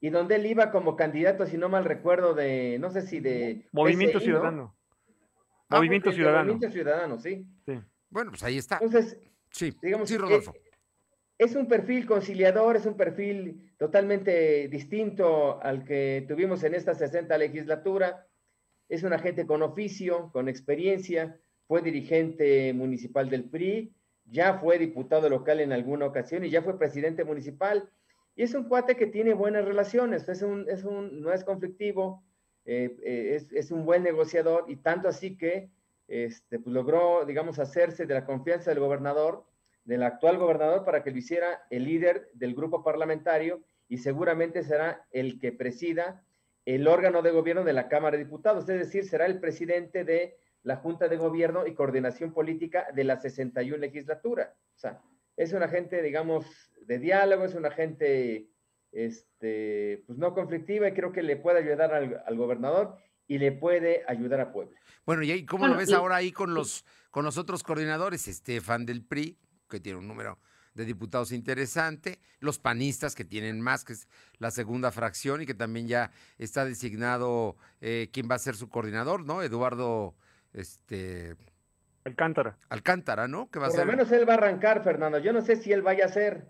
Y 0.00 0.10
donde 0.10 0.34
él 0.34 0.46
iba 0.46 0.72
como 0.72 0.96
candidato, 0.96 1.46
si 1.46 1.56
no 1.56 1.68
mal 1.68 1.84
recuerdo, 1.84 2.34
de, 2.34 2.78
no 2.80 2.90
sé 2.90 3.02
si 3.02 3.20
de... 3.20 3.68
Movimiento 3.70 4.18
Ciudadano. 4.18 4.74
Ah, 5.70 5.76
movimiento 5.76 6.12
Ciudadano. 6.12 6.52
Movimiento 6.52 6.70
Ciudadano, 6.72 7.18
sí. 7.18 7.46
Bueno, 8.10 8.32
pues 8.32 8.42
ahí 8.42 8.58
está. 8.58 8.78
Entonces, 8.82 9.18
sí, 9.50 9.72
digamos, 9.80 10.08
sí, 10.08 10.18
Rodolfo. 10.18 10.52
Es, 11.38 11.54
un 11.54 11.68
perfil 11.68 12.06
conciliador, 12.06 12.76
es 12.76 12.86
un 12.86 12.96
perfil 12.96 13.72
totalmente 13.78 14.68
distinto 14.68 15.62
al 15.62 15.84
que 15.84 16.26
tuvimos 16.28 16.64
en 16.64 16.74
esta 16.74 16.94
60 16.94 17.38
legislatura. 17.38 18.26
Es 18.88 19.04
una 19.04 19.20
gente 19.20 19.46
con 19.46 19.62
oficio, 19.62 20.30
con 20.32 20.48
experiencia, 20.48 21.38
fue 21.68 21.82
dirigente 21.82 22.72
municipal 22.72 23.30
del 23.30 23.44
PRI, 23.44 23.94
ya 24.24 24.58
fue 24.58 24.76
diputado 24.76 25.28
local 25.28 25.60
en 25.60 25.72
alguna 25.72 26.06
ocasión 26.06 26.44
y 26.44 26.50
ya 26.50 26.62
fue 26.62 26.78
presidente 26.78 27.24
municipal. 27.24 27.88
Y 28.34 28.42
es 28.42 28.54
un 28.54 28.64
cuate 28.64 28.96
que 28.96 29.06
tiene 29.06 29.34
buenas 29.34 29.64
relaciones, 29.64 30.28
es 30.28 30.42
un, 30.42 30.68
es 30.68 30.82
un, 30.82 31.20
no 31.20 31.32
es 31.32 31.44
conflictivo, 31.44 32.24
eh, 32.64 32.96
eh, 33.02 33.46
es, 33.52 33.70
un 33.70 33.84
buen 33.84 34.02
negociador 34.02 34.64
y 34.68 34.76
tanto 34.76 35.08
así 35.08 35.36
que 35.36 35.70
este, 36.08 36.58
pues 36.58 36.72
logró, 36.74 37.24
digamos, 37.24 37.58
hacerse 37.58 38.06
de 38.06 38.14
la 38.14 38.24
confianza 38.24 38.70
del 38.70 38.80
gobernador, 38.80 39.44
del 39.84 40.02
actual 40.02 40.38
gobernador, 40.38 40.84
para 40.84 41.02
que 41.02 41.10
lo 41.10 41.18
hiciera 41.18 41.64
el 41.70 41.84
líder 41.84 42.30
del 42.34 42.54
grupo 42.54 42.82
parlamentario 42.82 43.62
y 43.88 43.98
seguramente 43.98 44.62
será 44.62 45.06
el 45.10 45.38
que 45.38 45.52
presida 45.52 46.24
el 46.64 46.86
órgano 46.86 47.22
de 47.22 47.30
gobierno 47.30 47.64
de 47.64 47.72
la 47.72 47.88
Cámara 47.88 48.16
de 48.16 48.24
Diputados, 48.24 48.68
es 48.68 48.78
decir, 48.78 49.04
será 49.04 49.26
el 49.26 49.40
presidente 49.40 50.04
de 50.04 50.36
la 50.62 50.76
Junta 50.76 51.08
de 51.08 51.16
Gobierno 51.16 51.66
y 51.66 51.74
Coordinación 51.74 52.32
Política 52.32 52.88
de 52.94 53.04
la 53.04 53.18
61 53.18 53.78
legislatura. 53.78 54.54
O 54.76 54.78
sea, 54.78 55.00
es 55.36 55.52
un 55.52 55.62
agente, 55.62 56.02
digamos, 56.02 56.70
de 56.82 56.98
diálogo, 56.98 57.44
es 57.44 57.54
un 57.54 57.64
agente 57.64 58.46
este, 58.92 60.02
pues 60.06 60.18
no 60.18 60.34
conflictiva 60.34 60.88
y 60.88 60.94
creo 60.94 61.12
que 61.12 61.22
le 61.22 61.36
puede 61.36 61.60
ayudar 61.60 61.94
al, 61.94 62.36
gobernador 62.36 62.96
y 63.26 63.38
le 63.38 63.52
puede 63.52 64.02
ayudar 64.08 64.40
a 64.40 64.52
Puebla. 64.52 64.78
Bueno, 65.06 65.22
¿y 65.22 65.44
cómo 65.46 65.66
lo 65.68 65.76
ves 65.76 65.92
ahora 65.92 66.16
ahí 66.16 66.32
con 66.32 66.54
los, 66.54 66.84
con 67.10 67.24
los 67.24 67.38
otros 67.38 67.62
coordinadores? 67.62 68.28
Estefan 68.28 68.86
del 68.86 69.04
PRI, 69.04 69.38
que 69.68 69.80
tiene 69.80 69.98
un 69.98 70.08
número 70.08 70.38
de 70.74 70.84
diputados 70.84 71.32
interesante, 71.32 72.20
los 72.38 72.58
panistas 72.58 73.14
que 73.14 73.24
tienen 73.24 73.60
más, 73.60 73.84
que 73.84 73.92
es 73.92 74.08
la 74.38 74.50
segunda 74.50 74.90
fracción 74.90 75.42
y 75.42 75.46
que 75.46 75.54
también 75.54 75.88
ya 75.88 76.10
está 76.38 76.64
designado 76.64 77.56
eh, 77.80 78.08
quién 78.12 78.28
va 78.30 78.36
a 78.36 78.38
ser 78.38 78.54
su 78.54 78.68
coordinador, 78.68 79.24
¿no? 79.24 79.42
Eduardo, 79.42 80.14
este... 80.52 81.36
Alcántara. 82.04 82.56
Alcántara, 82.68 83.28
¿no? 83.28 83.50
Que 83.50 83.58
va 83.58 83.68
Por 83.68 83.78
lo 83.78 83.86
menos 83.86 84.10
él 84.10 84.26
va 84.28 84.34
a 84.34 84.36
arrancar, 84.36 84.82
Fernando. 84.82 85.18
Yo 85.18 85.32
no 85.32 85.42
sé 85.42 85.56
si 85.56 85.70
él 85.70 85.82
vaya 85.82 86.06
a 86.06 86.08
ser. 86.08 86.46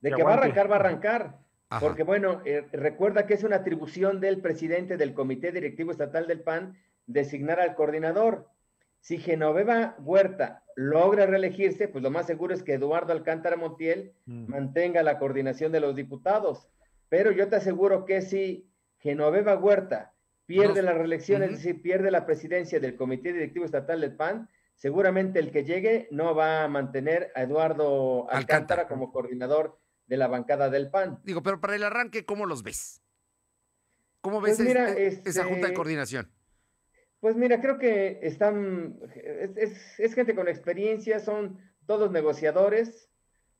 De 0.00 0.10
que 0.10 0.22
va 0.22 0.32
a 0.32 0.34
arrancar, 0.34 0.70
va 0.70 0.76
a 0.76 0.80
arrancar. 0.80 1.38
Porque 1.80 2.02
bueno, 2.02 2.42
eh, 2.44 2.66
recuerda 2.72 3.26
que 3.26 3.34
es 3.34 3.44
una 3.44 3.56
atribución 3.56 4.20
del 4.20 4.40
presidente 4.40 4.96
del 4.96 5.14
Comité 5.14 5.52
Directivo 5.52 5.90
Estatal 5.90 6.26
del 6.26 6.40
PAN 6.40 6.76
designar 7.06 7.60
al 7.60 7.74
coordinador. 7.74 8.48
Si 9.00 9.18
Genoveva 9.18 9.96
Huerta 9.98 10.62
logra 10.76 11.26
reelegirse, 11.26 11.88
pues 11.88 12.02
lo 12.02 12.10
más 12.10 12.26
seguro 12.26 12.54
es 12.54 12.62
que 12.62 12.74
Eduardo 12.74 13.12
Alcántara 13.12 13.56
Montiel 13.56 14.12
mm. 14.26 14.48
mantenga 14.48 15.02
la 15.02 15.18
coordinación 15.18 15.72
de 15.72 15.80
los 15.80 15.96
diputados. 15.96 16.68
Pero 17.08 17.32
yo 17.32 17.48
te 17.48 17.56
aseguro 17.56 18.04
que 18.04 18.22
si 18.22 18.70
Genoveva 18.98 19.56
Huerta 19.56 20.14
pierde 20.46 20.82
la 20.82 20.92
reelección, 20.92 21.42
es 21.42 21.50
decir, 21.50 21.82
pierde 21.82 22.10
la 22.10 22.26
presidencia 22.26 22.80
del 22.80 22.96
Comité 22.96 23.32
Directivo 23.32 23.64
Estatal 23.64 24.00
del 24.00 24.14
PAN, 24.14 24.48
seguramente 24.76 25.38
el 25.38 25.50
que 25.50 25.64
llegue 25.64 26.08
no 26.10 26.34
va 26.34 26.64
a 26.64 26.68
mantener 26.68 27.32
a 27.34 27.42
Eduardo 27.42 28.30
Alcántara. 28.30 28.88
como 28.88 29.12
coordinador 29.12 29.78
de 30.12 30.18
la 30.18 30.28
bancada 30.28 30.68
del 30.68 30.90
PAN. 30.90 31.20
Digo, 31.24 31.42
pero 31.42 31.58
para 31.58 31.74
el 31.74 31.82
arranque, 31.84 32.26
¿cómo 32.26 32.44
los 32.44 32.62
ves? 32.62 33.00
¿Cómo 34.20 34.42
ves 34.42 34.58
pues 34.58 34.68
este, 34.68 35.30
esa 35.30 35.44
junta 35.44 35.60
de 35.60 35.62
este, 35.62 35.74
coordinación? 35.74 36.30
Pues 37.18 37.34
mira, 37.34 37.62
creo 37.62 37.78
que 37.78 38.18
están, 38.20 39.00
es, 39.56 40.14
gente 40.14 40.34
con 40.34 40.48
experiencia, 40.48 41.18
son 41.18 41.58
todos 41.86 42.10
negociadores. 42.10 43.08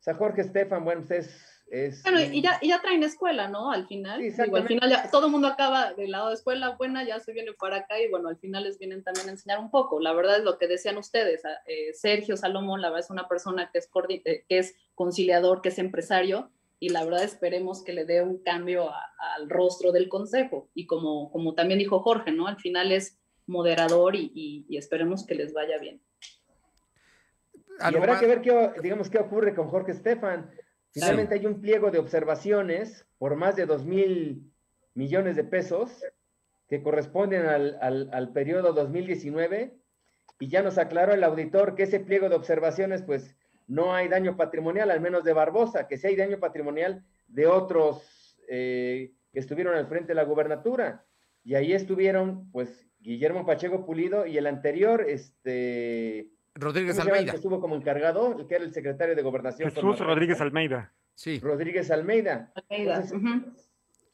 O 0.01 0.03
sea, 0.03 0.13
Jorge 0.13 0.43
Estefan, 0.43 0.85
bueno, 0.85 1.05
pues 1.09 1.27
es, 1.27 1.62
es... 1.73 2.03
Bueno, 2.03 2.21
y 2.21 2.43
ya, 2.43 2.59
y 2.61 2.69
ya 2.69 2.81
traen 2.83 3.03
escuela, 3.03 3.49
¿no? 3.49 3.71
Al 3.71 3.87
final. 3.87 4.21
Sí, 4.21 4.31
Digo, 4.43 4.57
al 4.59 4.67
final 4.69 4.91
ya 4.91 5.11
todo 5.11 5.27
el 5.27 5.33
mundo 5.33 5.49
acaba 5.49 5.95
del 5.95 6.11
lado 6.11 6.29
de 6.29 6.35
escuela 6.35 6.77
buena, 6.77 7.03
ya 7.05 7.19
se 7.19 7.33
viene 7.33 7.53
para 7.55 7.79
acá 7.79 7.99
y 7.99 8.11
bueno, 8.11 8.29
al 8.29 8.37
final 8.37 8.65
les 8.65 8.79
vienen 8.79 9.03
también 9.03 9.29
a 9.29 9.33
enseñar 9.33 9.59
un 9.59 9.71
poco. 9.71 9.99
La 9.99 10.13
verdad 10.13 10.37
es 10.39 10.45
lo 10.45 10.59
que 10.59 10.69
decían 10.69 10.99
ustedes. 10.99 11.43
eh, 11.67 11.95
Sergio 11.95 12.37
Salomón, 12.37 12.83
la 12.83 12.91
verdad 12.91 13.05
es 13.07 13.11
una 13.11 13.27
persona 13.27 13.71
que 13.73 13.79
es, 13.79 13.89
eh, 14.25 14.45
que 14.49 14.59
es 14.59 14.75
conciliador, 14.95 15.63
que 15.63 15.71
es 15.71 15.79
empresario 15.79 16.51
y 16.79 16.91
la 16.91 17.05
verdad 17.05 17.23
esperemos 17.25 17.83
que 17.83 17.93
le 17.95 18.05
dé 18.05 18.23
un 18.23 18.43
cambio 18.43 18.91
a- 18.91 19.07
al 19.37 19.49
rostro 19.49 19.93
del 19.93 20.09
consejo. 20.11 20.69
Y 20.75 20.87
como, 20.87 21.31
como 21.31 21.55
también 21.55 21.79
dijo 21.79 22.01
Jorge, 22.01 22.33
¿no? 22.33 22.49
Al 22.49 22.59
final 22.59 22.93
es 22.93 23.19
moderador 23.47 24.15
y, 24.15 24.31
y- 24.35 24.67
y 24.69 24.77
esperemos 24.77 25.25
que 25.25 25.35
les 25.35 25.53
vaya 25.55 25.79
bien. 25.79 26.03
Y 27.55 27.61
¿Algo 27.81 27.99
habrá 27.99 28.19
que 28.21 28.27
ver 28.27 28.43
qué, 28.43 28.71
digamos, 28.83 29.09
qué 29.11 29.19
ocurre 29.19 29.55
con 29.55 29.69
Jorge 29.69 29.93
Estefan. 29.93 30.51
Finalmente 30.93 31.35
hay 31.35 31.47
un 31.47 31.61
pliego 31.61 31.91
de 31.91 31.99
observaciones 31.99 33.07
por 33.19 33.37
más 33.37 33.57
de 33.57 33.67
2 33.67 33.85
mil 33.87 34.53
millones 34.95 35.37
de 35.37 35.45
pesos 35.45 36.05
que 36.69 36.83
corresponden 36.83 37.47
al, 37.47 37.79
al, 37.81 38.11
al 38.13 38.33
periodo 38.33 38.73
2019 38.73 39.75
y 40.39 40.49
ya 40.49 40.63
nos 40.63 40.77
aclaró 40.77 41.15
el 41.15 41.25
auditor 41.25 41.75
que 41.75 41.85
ese 41.85 42.01
pliego 42.01 42.29
de 42.29 42.35
observaciones 42.35 43.03
pues 43.03 43.37
no 43.69 43.95
hay 43.95 44.09
daño 44.09 44.37
patrimonial, 44.37 44.91
al 44.91 45.01
menos 45.01 45.25
de 45.25 45.33
Barbosa, 45.33 45.89
que 45.89 45.97
sí 45.97 46.09
hay 46.09 46.17
daño 46.17 46.39
patrimonial 46.39 47.05
de 47.29 47.47
otros 47.47 48.37
eh, 48.49 49.13
que 49.33 49.39
estuvieron 49.39 49.75
al 49.75 49.87
frente 49.87 50.09
de 50.09 50.15
la 50.15 50.25
gubernatura. 50.25 51.07
Y 51.45 51.55
ahí 51.55 51.73
estuvieron 51.73 52.51
pues 52.51 52.87
Guillermo 53.01 53.47
Pacheco 53.47 53.87
Pulido 53.87 54.27
y 54.27 54.37
el 54.37 54.47
anterior, 54.47 55.07
este... 55.09 56.32
Rodríguez 56.55 56.93
¿Cómo 56.97 57.05
se 57.05 57.09
llama 57.09 57.11
el 57.11 57.19
Almeida. 57.21 57.33
que 57.33 57.37
estuvo 57.37 57.61
como 57.61 57.77
encargado, 57.77 58.39
el 58.39 58.47
que 58.47 58.55
era 58.57 58.65
el 58.65 58.73
secretario 58.73 59.15
de 59.17 59.23
Gobernación. 59.23 59.71
Jesús? 59.71 59.99
Rodríguez 59.99 60.41
Almeida. 60.41 60.93
Sí. 61.15 61.39
Rodríguez 61.41 61.91
Almeida. 61.91 62.53
Almeida, 62.55 62.97
Entonces, 62.97 63.13
ujú. 63.19 63.53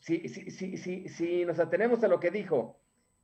Si, 0.00 0.28
si, 0.28 0.50
si, 0.50 0.76
si, 0.76 1.08
si 1.08 1.44
nos 1.44 1.58
atenemos 1.58 2.02
a 2.04 2.08
lo 2.08 2.20
que 2.20 2.30
dijo 2.30 2.78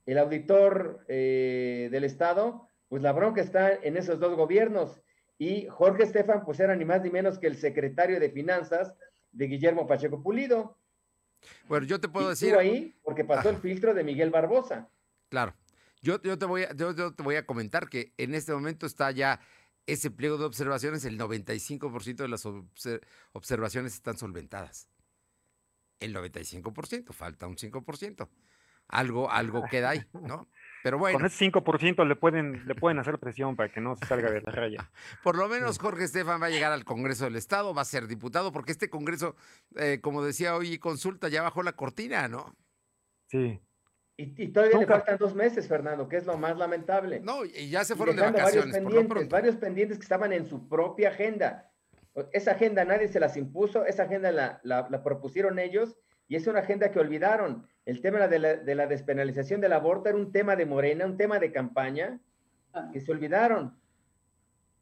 el 0.07 0.19
auditor 0.19 1.05
eh, 1.09 1.89
del 1.91 2.05
Estado, 2.05 2.69
pues 2.89 3.03
la 3.03 3.13
bronca 3.13 3.41
está 3.41 3.73
en 3.73 3.97
esos 3.97 4.19
dos 4.19 4.37
gobiernos. 4.37 5.01
Y 5.39 5.67
Jorge 5.69 6.03
Estefan, 6.05 6.45
pues 6.45 6.61
era 6.61 6.75
ni 6.77 6.85
más 6.85 7.03
ni 7.03 7.11
menos 7.11 7.39
que 7.39 7.47
el 7.47 7.57
secretario 7.57 8.19
de 8.21 8.31
Finanzas 8.31 8.95
de 9.33 9.47
Guillermo 9.47 9.87
Pacheco 9.87 10.23
Pulido. 10.23 10.77
Bueno, 11.69 11.87
yo 11.87 12.01
te 12.01 12.09
puedo 12.09 12.27
Y 12.27 12.31
decir. 12.31 12.49
estuvo 12.49 12.61
ahí 12.61 12.95
porque 13.03 13.25
pasó 13.25 13.51
el 13.51 13.57
filtro 13.57 13.95
de 13.95 14.05
Miguel 14.05 14.31
Barbosa. 14.31 14.89
Claro. 15.29 15.55
Yo, 16.05 16.21
yo, 16.23 16.39
te 16.39 16.45
voy 16.45 16.65
a, 16.65 16.75
yo, 16.75 16.95
yo 16.95 17.15
te 17.15 17.23
voy 17.23 17.37
a 17.37 17.47
comentar 17.47 17.89
que 17.89 18.13
en 18.19 18.35
este 18.35 18.53
momento 18.53 18.85
está 18.85 19.11
ya 19.11 19.41
ese 19.87 20.11
pliego 20.11 20.37
de 20.37 20.45
observaciones, 20.45 21.05
el 21.07 21.19
95% 21.19 22.17
de 22.17 22.29
las 22.29 22.45
obser- 22.45 23.01
observaciones 23.33 23.95
están 23.95 24.19
solventadas. 24.19 24.89
El 26.01 26.15
95%, 26.15 27.13
falta 27.15 27.47
un 27.47 27.57
5%. 27.57 28.29
Algo, 28.89 29.31
algo 29.31 29.65
queda 29.71 29.91
ahí, 29.91 30.03
¿no? 30.13 30.47
Pero 30.83 30.99
bueno, 30.99 31.17
Con 31.19 31.27
ese 31.27 31.47
5% 31.51 32.05
le 32.07 32.17
pueden, 32.17 32.69
le 32.69 32.75
pueden 32.75 32.99
hacer 32.99 33.19
presión 33.19 33.57
para 33.57 33.73
que 33.73 33.81
no 33.81 33.97
se 33.97 34.05
salga 34.05 34.31
de 34.31 34.43
la 34.43 34.53
raya. 34.53 34.91
por 35.23 35.37
lo 35.39 35.49
menos 35.49 35.79
Jorge 35.79 36.05
Estefan 36.05 36.43
va 36.43 36.47
a 36.47 36.51
llegar 36.51 36.71
al 36.71 36.85
Congreso 36.85 37.25
del 37.25 37.37
Estado, 37.37 37.73
va 37.73 37.81
a 37.81 37.87
ser 37.87 38.07
diputado, 38.09 38.53
porque 38.53 38.73
este 38.73 38.91
Congreso, 38.91 39.37
eh, 39.77 40.01
como 40.03 40.23
decía 40.23 40.55
hoy, 40.55 40.79
consulta 40.79 41.31
ya 41.31 41.41
bajó 41.41 41.63
la 41.63 41.73
cortina, 41.73 42.29
¿no? 42.29 42.55
Sí. 43.29 43.59
Y, 44.17 44.45
y 44.45 44.49
todavía 44.49 44.77
Nunca- 44.79 44.95
le 44.95 45.01
faltan 45.01 45.19
dos 45.19 45.35
meses, 45.35 45.67
Fernando, 45.67 46.09
que 46.09 46.17
es 46.17 46.27
lo 46.27 46.37
más 46.39 46.57
lamentable. 46.57 47.21
No, 47.21 47.45
y 47.45 47.69
ya 47.71 47.85
se 47.85 47.95
y 47.95 47.97
fueron 47.97 48.15
de 48.17 48.23
dejando 48.23 48.39
varios 48.43 48.65
vacaciones, 48.67 48.83
por 48.85 48.93
lo 48.93 48.99
pendientes, 49.01 49.29
varios 49.31 49.57
pendientes 49.57 49.99
que 49.99 50.03
estaban 50.05 50.33
en 50.33 50.47
su 50.47 50.69
propia 50.69 51.09
agenda. 51.09 51.71
Esa 52.33 52.53
agenda 52.53 52.85
nadie 52.85 53.09
se 53.09 53.19
las 53.19 53.37
impuso, 53.37 53.85
esa 53.87 54.05
agenda 54.05 54.31
la, 54.31 54.61
la- 54.63 54.87
la 54.89 55.03
propusieron 55.03 55.59
ellos 55.59 55.97
y 56.29 56.37
es 56.37 56.47
una 56.47 56.61
agenda 56.61 56.93
que 56.93 57.01
olvidaron. 57.01 57.67
El 57.87 58.01
tema 58.01 58.29
de 58.29 58.39
la, 58.39 58.55
de 58.57 58.75
la 58.77 58.87
despenalización 58.87 59.61
del 59.61 59.73
aborto 59.73 60.09
era 60.09 60.17
un 60.17 60.31
tema 60.31 60.55
de 60.55 60.65
Morena, 60.65 61.05
un 61.07 61.17
tema 61.17 61.39
de 61.41 61.51
campaña 61.53 62.21
Ah. 62.73 62.91
que 62.93 63.01
se 63.01 63.11
olvidaron. 63.13 63.77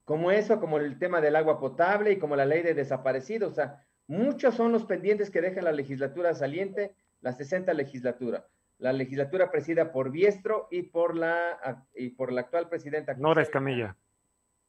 Como 0.04 0.30
eso, 0.30 0.60
como 0.60 0.78
el 0.78 0.98
tema 0.98 1.20
del 1.20 1.36
agua 1.36 1.58
potable 1.60 2.12
y 2.12 2.18
como 2.18 2.36
la 2.36 2.44
ley 2.46 2.62
de 2.62 2.74
desaparecidos. 2.74 3.52
O 3.52 3.54
sea, 3.54 3.84
muchos 4.06 4.54
son 4.54 4.72
los 4.72 4.84
pendientes 4.84 5.30
que 5.30 5.40
deja 5.40 5.62
la 5.62 5.72
legislatura 5.72 6.34
saliente, 6.34 6.94
la 7.20 7.32
60 7.32 7.72
legislatura. 7.74 8.46
La 8.82 8.92
legislatura 8.92 9.48
presida 9.48 9.92
por 9.92 10.10
Biestro 10.10 10.66
y 10.68 10.82
por 10.82 11.16
la, 11.16 11.86
y 11.94 12.08
por 12.08 12.32
la 12.32 12.40
actual 12.40 12.68
presidenta. 12.68 13.14
Nora 13.14 13.40
Escamilla. 13.40 13.96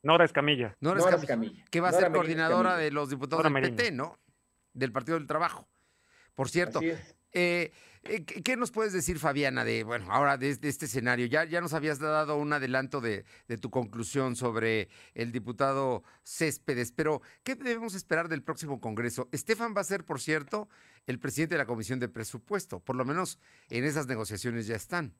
Nora 0.03 0.23
Escamilla. 0.23 0.77
Nora 0.81 0.99
Escamilla, 1.15 1.65
que 1.71 1.81
va 1.81 1.87
a 1.87 1.91
Nora 1.91 2.03
ser 2.03 2.13
coordinadora 2.13 2.69
Escamilla. 2.69 2.83
de 2.83 2.91
los 2.91 3.09
diputados 3.09 3.43
Nora 3.43 3.61
del. 3.61 3.75
PT, 3.75 3.91
¿no? 3.91 4.19
Del 4.71 4.91
Partido 4.91 5.17
del 5.17 5.25
Trabajo. 5.25 5.67
Por 6.35 6.47
cierto. 6.47 6.79
Eh, 7.33 7.71
eh, 8.03 8.25
¿qué 8.25 8.57
nos 8.57 8.71
puedes 8.71 8.91
decir, 8.91 9.17
Fabiana, 9.17 9.63
de, 9.63 9.83
bueno, 9.83 10.11
ahora 10.11 10.37
de, 10.37 10.49
este 10.49 10.85
escenario? 10.85 11.25
Ya, 11.25 11.45
ya 11.45 11.61
nos 11.61 11.73
habías 11.73 11.99
dado 11.99 12.37
un 12.37 12.51
adelanto 12.51 12.99
de, 12.99 13.23
de 13.47 13.57
tu 13.57 13.69
conclusión 13.69 14.35
sobre 14.35 14.89
el 15.13 15.31
diputado 15.31 16.03
Céspedes, 16.23 16.91
pero 16.91 17.21
¿qué 17.43 17.55
debemos 17.55 17.95
esperar 17.95 18.27
del 18.27 18.43
próximo 18.43 18.81
Congreso? 18.81 19.29
Estefan 19.31 19.73
va 19.75 19.81
a 19.81 19.85
ser, 19.85 20.03
por 20.03 20.19
cierto, 20.19 20.67
el 21.07 21.19
presidente 21.19 21.55
de 21.55 21.59
la 21.59 21.65
Comisión 21.65 21.99
de 21.99 22.09
Presupuesto, 22.09 22.79
por 22.79 22.95
lo 22.95 23.05
menos 23.05 23.39
en 23.69 23.85
esas 23.85 24.05
negociaciones 24.07 24.67
ya 24.67 24.75
están. 24.75 25.15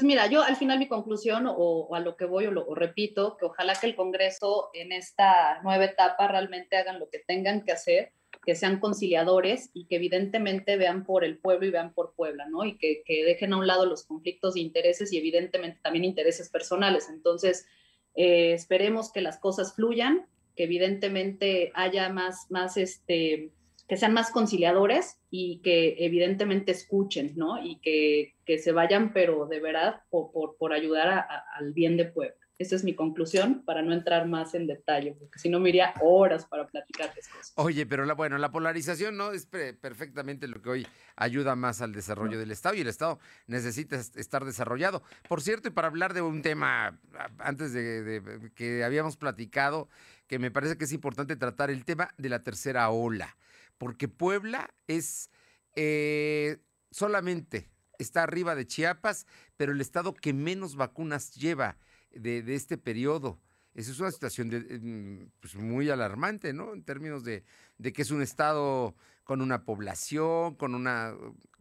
Pues 0.00 0.06
mira, 0.06 0.26
yo 0.28 0.42
al 0.42 0.56
final 0.56 0.78
mi 0.78 0.88
conclusión 0.88 1.44
o, 1.46 1.94
a 1.94 2.00
lo 2.00 2.16
que 2.16 2.24
voy 2.24 2.46
o 2.46 2.50
lo 2.50 2.74
repito, 2.74 3.36
que 3.36 3.44
ojalá 3.44 3.74
que 3.74 3.86
el 3.86 3.96
Congreso 3.96 4.70
en 4.72 4.92
esta 4.92 5.60
nueva 5.62 5.84
etapa 5.84 6.26
realmente 6.28 6.76
hagan 6.76 6.98
lo 6.98 7.10
que 7.10 7.18
tengan 7.18 7.62
que 7.62 7.72
hacer, 7.72 8.12
que 8.44 8.54
sean 8.54 8.80
conciliadores 8.80 9.70
y 9.74 9.84
que 9.84 9.96
evidentemente 9.96 10.76
vean 10.76 11.04
por 11.04 11.24
el 11.24 11.38
pueblo 11.38 11.66
y 11.66 11.70
vean 11.70 11.92
por 11.92 12.14
Puebla, 12.14 12.48
¿no? 12.48 12.64
Y 12.64 12.78
que, 12.78 13.02
que 13.04 13.24
dejen 13.24 13.52
a 13.52 13.58
un 13.58 13.66
lado 13.66 13.86
los 13.86 14.04
conflictos 14.04 14.54
de 14.54 14.60
intereses 14.60 15.12
y 15.12 15.18
evidentemente 15.18 15.78
también 15.82 16.04
intereses 16.04 16.48
personales. 16.48 17.08
Entonces, 17.10 17.66
eh, 18.14 18.52
esperemos 18.54 19.12
que 19.12 19.20
las 19.20 19.38
cosas 19.38 19.74
fluyan, 19.74 20.26
que 20.56 20.64
evidentemente 20.64 21.70
haya 21.74 22.08
más, 22.08 22.46
más 22.50 22.76
este, 22.76 23.50
que 23.88 23.96
sean 23.96 24.14
más 24.14 24.30
conciliadores 24.30 25.18
y 25.30 25.58
que 25.58 25.96
evidentemente 25.98 26.72
escuchen, 26.72 27.32
¿no? 27.36 27.62
Y 27.62 27.76
que, 27.80 28.34
que 28.46 28.58
se 28.58 28.72
vayan, 28.72 29.12
pero 29.12 29.46
de 29.46 29.60
verdad, 29.60 30.02
por, 30.10 30.32
por, 30.32 30.56
por 30.56 30.72
ayudar 30.72 31.26
al 31.56 31.72
bien 31.72 31.96
de 31.96 32.06
Puebla. 32.06 32.39
Esa 32.60 32.76
es 32.76 32.84
mi 32.84 32.94
conclusión 32.94 33.62
para 33.64 33.80
no 33.80 33.94
entrar 33.94 34.28
más 34.28 34.52
en 34.52 34.66
detalle, 34.66 35.16
porque 35.18 35.38
si 35.38 35.48
no 35.48 35.58
me 35.60 35.70
iría 35.70 35.94
horas 36.02 36.44
para 36.44 36.66
platicarles 36.66 37.26
cosas. 37.28 37.54
Oye, 37.56 37.86
pero 37.86 38.04
la, 38.04 38.12
bueno, 38.12 38.36
la 38.36 38.52
polarización 38.52 39.16
no 39.16 39.32
es 39.32 39.46
perfectamente 39.46 40.46
lo 40.46 40.60
que 40.60 40.68
hoy 40.68 40.86
ayuda 41.16 41.56
más 41.56 41.80
al 41.80 41.92
desarrollo 41.94 42.38
del 42.38 42.50
Estado 42.50 42.74
y 42.74 42.82
el 42.82 42.88
Estado 42.88 43.18
necesita 43.46 43.96
est- 43.96 44.14
estar 44.18 44.44
desarrollado. 44.44 45.02
Por 45.26 45.40
cierto, 45.40 45.68
y 45.68 45.70
para 45.70 45.88
hablar 45.88 46.12
de 46.12 46.20
un 46.20 46.42
tema 46.42 47.00
antes 47.38 47.72
de, 47.72 48.02
de- 48.02 48.52
que 48.54 48.84
habíamos 48.84 49.16
platicado, 49.16 49.88
que 50.26 50.38
me 50.38 50.50
parece 50.50 50.76
que 50.76 50.84
es 50.84 50.92
importante 50.92 51.36
tratar 51.36 51.70
el 51.70 51.86
tema 51.86 52.12
de 52.18 52.28
la 52.28 52.42
tercera 52.42 52.90
ola, 52.90 53.38
porque 53.78 54.06
Puebla 54.06 54.68
es 54.86 55.30
eh, 55.76 56.58
solamente 56.90 57.70
está 57.98 58.22
arriba 58.22 58.54
de 58.54 58.66
Chiapas, 58.66 59.26
pero 59.56 59.72
el 59.72 59.80
estado 59.80 60.12
que 60.12 60.34
menos 60.34 60.76
vacunas 60.76 61.34
lleva 61.34 61.78
de, 62.12 62.54
este 62.54 62.78
periodo. 62.78 63.40
Esa 63.74 63.92
es 63.92 64.00
una 64.00 64.10
situación 64.10 64.48
de, 64.48 64.56
em, 64.56 65.30
pues, 65.40 65.54
muy 65.54 65.90
alarmante, 65.90 66.52
¿no? 66.52 66.72
En 66.72 66.82
términos 66.82 67.24
de, 67.24 67.44
de 67.78 67.92
que 67.92 68.02
es 68.02 68.10
un 68.10 68.22
estado 68.22 68.94
con 69.24 69.40
una 69.40 69.64
población, 69.64 70.56
con 70.56 70.74
una 70.74 71.14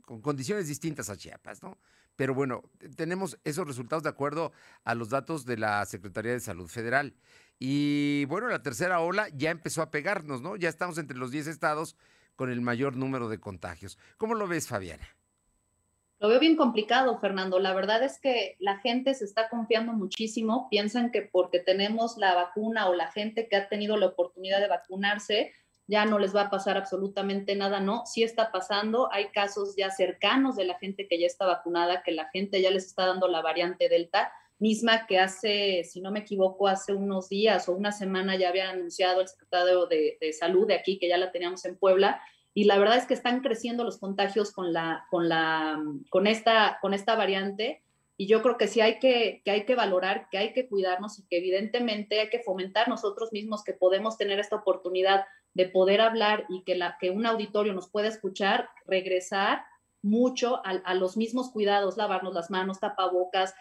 con 0.09 0.21
condiciones 0.21 0.67
distintas 0.67 1.11
a 1.11 1.17
Chiapas, 1.17 1.61
¿no? 1.61 1.77
Pero 2.15 2.33
bueno, 2.33 2.63
tenemos 2.95 3.39
esos 3.43 3.67
resultados 3.67 4.01
de 4.01 4.09
acuerdo 4.09 4.51
a 4.83 4.95
los 4.95 5.09
datos 5.09 5.45
de 5.45 5.55
la 5.55 5.85
Secretaría 5.85 6.31
de 6.31 6.39
Salud 6.39 6.67
Federal. 6.67 7.13
Y 7.59 8.25
bueno, 8.25 8.47
la 8.47 8.63
tercera 8.63 9.01
ola 9.01 9.29
ya 9.29 9.51
empezó 9.51 9.83
a 9.83 9.91
pegarnos, 9.91 10.41
¿no? 10.41 10.55
Ya 10.55 10.67
estamos 10.67 10.97
entre 10.97 11.15
los 11.15 11.29
10 11.29 11.45
estados 11.45 11.95
con 12.35 12.49
el 12.49 12.59
mayor 12.59 12.95
número 12.95 13.29
de 13.29 13.39
contagios. 13.39 13.99
¿Cómo 14.17 14.33
lo 14.33 14.47
ves, 14.47 14.67
Fabiana? 14.67 15.07
Lo 16.19 16.27
veo 16.27 16.39
bien 16.39 16.57
complicado, 16.57 17.17
Fernando. 17.19 17.59
La 17.59 17.73
verdad 17.73 18.03
es 18.03 18.19
que 18.19 18.57
la 18.59 18.77
gente 18.79 19.13
se 19.13 19.23
está 19.23 19.47
confiando 19.47 19.93
muchísimo. 19.93 20.67
Piensan 20.69 21.11
que 21.11 21.21
porque 21.21 21.59
tenemos 21.59 22.17
la 22.17 22.35
vacuna 22.35 22.89
o 22.89 22.93
la 22.93 23.09
gente 23.09 23.47
que 23.47 23.55
ha 23.55 23.69
tenido 23.69 23.95
la 23.95 24.07
oportunidad 24.07 24.59
de 24.59 24.67
vacunarse, 24.67 25.53
ya 25.87 26.05
no 26.05 26.19
les 26.19 26.35
va 26.35 26.41
a 26.41 26.49
pasar 26.49 26.75
absolutamente 26.75 27.55
nada. 27.55 27.79
No, 27.79 28.05
sí 28.05 28.23
está 28.23 28.51
pasando. 28.51 29.09
Hay 29.13 29.29
casos 29.29 29.75
ya 29.77 29.91
cercanos 29.91 30.57
de 30.57 30.65
la 30.65 30.77
gente 30.77 31.07
que 31.07 31.17
ya 31.19 31.25
está 31.25 31.45
vacunada, 31.45 32.03
que 32.03 32.11
la 32.11 32.29
gente 32.31 32.61
ya 32.61 32.69
les 32.69 32.87
está 32.87 33.05
dando 33.05 33.29
la 33.29 33.41
variante 33.41 33.87
Delta, 33.87 34.29
misma 34.59 35.07
que 35.07 35.19
hace, 35.19 35.85
si 35.85 36.01
no 36.01 36.11
me 36.11 36.19
equivoco, 36.19 36.67
hace 36.67 36.93
unos 36.93 37.29
días 37.29 37.69
o 37.69 37.73
una 37.73 37.93
semana 37.93 38.35
ya 38.35 38.49
había 38.49 38.69
anunciado 38.69 39.21
el 39.21 39.29
secretario 39.29 39.85
de, 39.85 40.17
de 40.19 40.33
Salud 40.33 40.67
de 40.67 40.75
aquí, 40.75 40.99
que 40.99 41.07
ya 41.07 41.17
la 41.17 41.31
teníamos 41.31 41.63
en 41.63 41.77
Puebla, 41.77 42.21
y 42.53 42.65
la 42.65 42.77
verdad 42.77 42.97
es 42.97 43.05
que 43.05 43.13
están 43.13 43.41
creciendo 43.41 43.83
los 43.83 43.99
contagios 43.99 44.51
con, 44.51 44.73
la, 44.73 45.05
con, 45.09 45.29
la, 45.29 45.81
con, 46.09 46.27
esta, 46.27 46.79
con 46.81 46.93
esta 46.93 47.15
variante 47.15 47.83
y 48.17 48.27
yo 48.27 48.41
creo 48.41 48.57
que 48.57 48.67
sí 48.67 48.81
hay 48.81 48.99
que, 48.99 49.41
que 49.45 49.51
hay 49.51 49.65
que 49.65 49.75
valorar, 49.75 50.27
que 50.29 50.37
hay 50.37 50.51
que 50.51 50.67
cuidarnos 50.67 51.19
y 51.19 51.23
que 51.27 51.37
evidentemente 51.37 52.19
hay 52.19 52.29
que 52.29 52.39
fomentar 52.39 52.89
nosotros 52.89 53.31
mismos 53.31 53.63
que 53.63 53.73
podemos 53.73 54.17
tener 54.17 54.39
esta 54.39 54.57
oportunidad 54.57 55.25
de 55.53 55.69
poder 55.69 56.01
hablar 56.01 56.45
y 56.49 56.63
que, 56.63 56.75
la, 56.75 56.97
que 56.99 57.11
un 57.11 57.25
auditorio 57.25 57.73
nos 57.73 57.89
pueda 57.89 58.07
escuchar, 58.07 58.69
regresar 58.85 59.63
mucho 60.01 60.57
a, 60.65 60.71
a 60.83 60.93
los 60.95 61.17
mismos 61.17 61.51
cuidados, 61.51 61.97
lavarnos 61.97 62.33
las 62.33 62.49
manos, 62.49 62.79
tapabocas, 62.79 63.53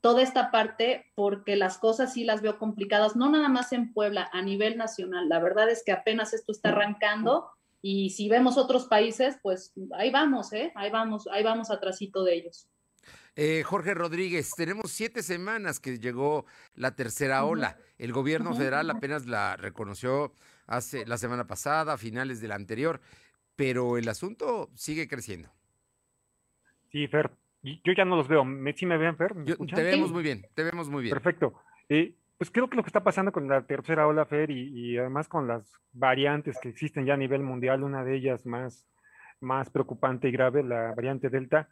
toda 0.00 0.22
esta 0.22 0.50
parte, 0.50 1.10
porque 1.14 1.56
las 1.56 1.78
cosas 1.78 2.12
sí 2.12 2.24
las 2.24 2.42
veo 2.42 2.58
complicadas, 2.58 3.16
no 3.16 3.30
nada 3.30 3.48
más 3.48 3.72
en 3.72 3.92
Puebla, 3.92 4.28
a 4.32 4.42
nivel 4.42 4.76
nacional. 4.76 5.28
La 5.28 5.40
verdad 5.40 5.70
es 5.70 5.82
que 5.82 5.92
apenas 5.92 6.34
esto 6.34 6.52
está 6.52 6.68
arrancando 6.68 7.48
y 7.86 8.08
si 8.08 8.30
vemos 8.30 8.56
otros 8.56 8.86
países, 8.86 9.38
pues 9.42 9.74
ahí 9.92 10.10
vamos, 10.10 10.54
¿eh? 10.54 10.72
Ahí 10.74 10.90
vamos, 10.90 11.28
ahí 11.30 11.44
vamos 11.44 11.70
atrásito 11.70 12.24
de 12.24 12.34
ellos. 12.34 12.66
Eh, 13.36 13.62
Jorge 13.62 13.92
Rodríguez, 13.92 14.52
tenemos 14.56 14.90
siete 14.90 15.22
semanas 15.22 15.80
que 15.80 15.98
llegó 15.98 16.46
la 16.74 16.96
tercera 16.96 17.44
ola. 17.44 17.76
El 17.98 18.14
gobierno 18.14 18.54
federal 18.54 18.88
apenas 18.88 19.26
la 19.26 19.58
reconoció 19.58 20.32
hace 20.66 21.04
la 21.04 21.18
semana 21.18 21.46
pasada, 21.46 21.92
a 21.92 21.98
finales 21.98 22.40
de 22.40 22.48
la 22.48 22.54
anterior, 22.54 23.02
pero 23.54 23.98
el 23.98 24.08
asunto 24.08 24.70
sigue 24.74 25.06
creciendo. 25.06 25.52
Sí, 26.90 27.06
Fer, 27.06 27.32
yo 27.62 27.92
ya 27.94 28.06
no 28.06 28.16
los 28.16 28.28
veo. 28.28 28.46
¿Me, 28.46 28.72
¿Sí 28.72 28.86
me 28.86 28.96
ven, 28.96 29.14
Fer? 29.18 29.34
te 29.44 29.82
vemos 29.82 30.10
muy 30.10 30.22
bien, 30.22 30.46
te 30.54 30.62
vemos 30.62 30.88
muy 30.88 31.02
bien. 31.02 31.12
Perfecto. 31.12 31.52
Eh, 31.90 32.14
pues 32.38 32.50
creo 32.50 32.68
que 32.68 32.76
lo 32.76 32.82
que 32.82 32.88
está 32.88 33.04
pasando 33.04 33.32
con 33.32 33.48
la 33.48 33.66
tercera 33.66 34.06
ola, 34.06 34.26
Fer, 34.26 34.50
y, 34.50 34.98
además 34.98 35.28
con 35.28 35.46
las 35.46 35.72
variantes 35.92 36.58
que 36.60 36.68
existen 36.68 37.06
ya 37.06 37.14
a 37.14 37.18
nivel 37.18 37.42
mundial, 37.42 37.82
una 37.82 38.04
de 38.04 38.16
ellas 38.16 38.44
más, 38.46 38.86
más 39.40 39.70
preocupante 39.70 40.28
y 40.28 40.32
grave, 40.32 40.62
la 40.62 40.94
variante 40.94 41.30
Delta, 41.30 41.68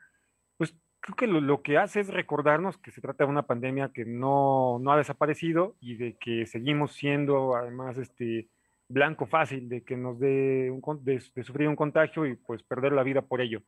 pues 0.57 0.77
creo 1.01 1.17
que 1.17 1.27
lo, 1.27 1.63
que 1.63 1.79
hace 1.79 2.01
es 2.01 2.09
recordarnos 2.09 2.79
que 2.79 2.93
se 2.93 3.01
trata 3.01 3.25
de 3.25 3.31
una 3.31 3.47
pandemia 3.47 3.91
que 3.93 4.05
no, 4.05 4.79
no 4.81 4.93
ha 4.93 4.97
desaparecido 4.97 5.77
y 5.81 5.97
de 5.97 6.17
que 6.19 6.47
seguimos 6.47 6.93
siendo 6.93 7.57
además 7.57 7.99
este 7.99 8.49
blanco 8.89 9.27
fácil 9.27 9.69
de 9.69 9.83
que 9.83 9.97
nos 9.97 10.21
dé 10.21 10.71
un, 10.71 11.05
de, 11.05 11.21
sufrir 11.21 11.69
un 11.69 11.77
contagio 11.77 12.27
y 12.27 12.37
pues 12.37 12.63
perder 12.63 12.93
la 12.93 13.03
vida 13.03 13.23
por 13.23 13.41
ello. 13.41 13.63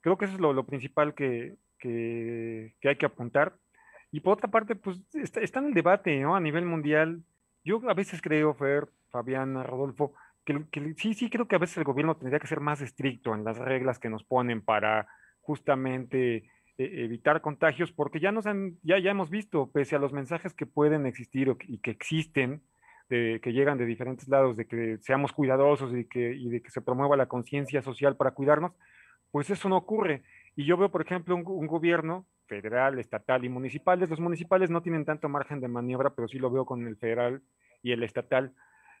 Creo 0.00 0.18
que 0.18 0.26
eso 0.26 0.34
es 0.34 0.40
lo, 0.40 0.52
lo 0.52 0.66
principal 0.66 1.14
que, 1.14 1.56
que, 1.78 2.88
hay 2.88 2.96
que 2.96 3.06
apuntar. 3.06 3.56
Y 4.14 4.20
por 4.20 4.34
otra 4.34 4.48
parte, 4.48 4.76
pues 4.76 5.00
está, 5.12 5.58
en 5.58 5.66
el 5.66 5.74
debate 5.74 6.20
¿no? 6.20 6.36
a 6.36 6.40
nivel 6.40 6.64
mundial. 6.64 7.24
Yo 7.64 7.80
a 7.90 7.94
veces 7.94 8.22
creo, 8.22 8.54
Fer, 8.54 8.86
Fabiana, 9.10 9.64
Rodolfo, 9.64 10.14
que, 10.44 10.94
sí, 10.98 11.14
sí 11.14 11.28
creo 11.28 11.48
que 11.48 11.56
a 11.56 11.58
veces 11.58 11.78
el 11.78 11.82
gobierno 11.82 12.16
tendría 12.16 12.38
que 12.38 12.46
ser 12.46 12.60
más 12.60 12.80
estricto 12.80 13.34
en 13.34 13.42
las 13.42 13.58
reglas 13.58 13.98
que 13.98 14.08
nos 14.08 14.22
ponen 14.22 14.62
para 14.62 15.08
justamente 15.40 16.36
eh, 16.36 16.44
evitar 16.78 17.40
contagios, 17.40 17.90
porque 17.90 18.20
ya 18.20 18.30
nos 18.30 18.46
han, 18.46 18.78
ya, 18.84 19.00
ya 19.00 19.10
hemos 19.10 19.30
visto, 19.30 19.72
pese 19.72 19.96
a 19.96 19.98
los 19.98 20.12
mensajes 20.12 20.54
que 20.54 20.64
pueden 20.64 21.06
existir 21.06 21.52
y 21.66 21.78
que 21.78 21.90
existen, 21.90 22.62
de, 23.08 23.40
que 23.42 23.52
llegan 23.52 23.78
de 23.78 23.84
diferentes 23.84 24.28
lados, 24.28 24.56
de 24.56 24.68
que 24.68 24.98
seamos 25.00 25.32
cuidadosos 25.32 25.92
y, 25.92 26.04
que, 26.04 26.36
y 26.36 26.50
de 26.50 26.62
que 26.62 26.70
se 26.70 26.82
promueva 26.82 27.16
la 27.16 27.26
conciencia 27.26 27.82
social 27.82 28.14
para 28.14 28.30
cuidarnos, 28.30 28.76
pues 29.32 29.50
eso 29.50 29.68
no 29.68 29.76
ocurre. 29.76 30.22
Y 30.54 30.66
yo 30.66 30.76
veo, 30.76 30.92
por 30.92 31.02
ejemplo, 31.02 31.34
un, 31.34 31.66
gobierno 31.66 32.26
federal, 32.46 32.98
estatal 32.98 33.44
y 33.44 33.48
municipales. 33.48 34.10
Los 34.10 34.20
municipales 34.20 34.70
no 34.70 34.82
tienen 34.82 35.04
tanto 35.04 35.28
margen 35.28 35.60
de 35.60 35.68
maniobra, 35.68 36.10
pero 36.10 36.28
sí 36.28 36.38
lo 36.38 36.50
veo 36.50 36.64
con 36.64 36.86
el 36.86 36.96
federal 36.96 37.42
y 37.82 37.92
el 37.92 38.02
estatal, 38.02 38.54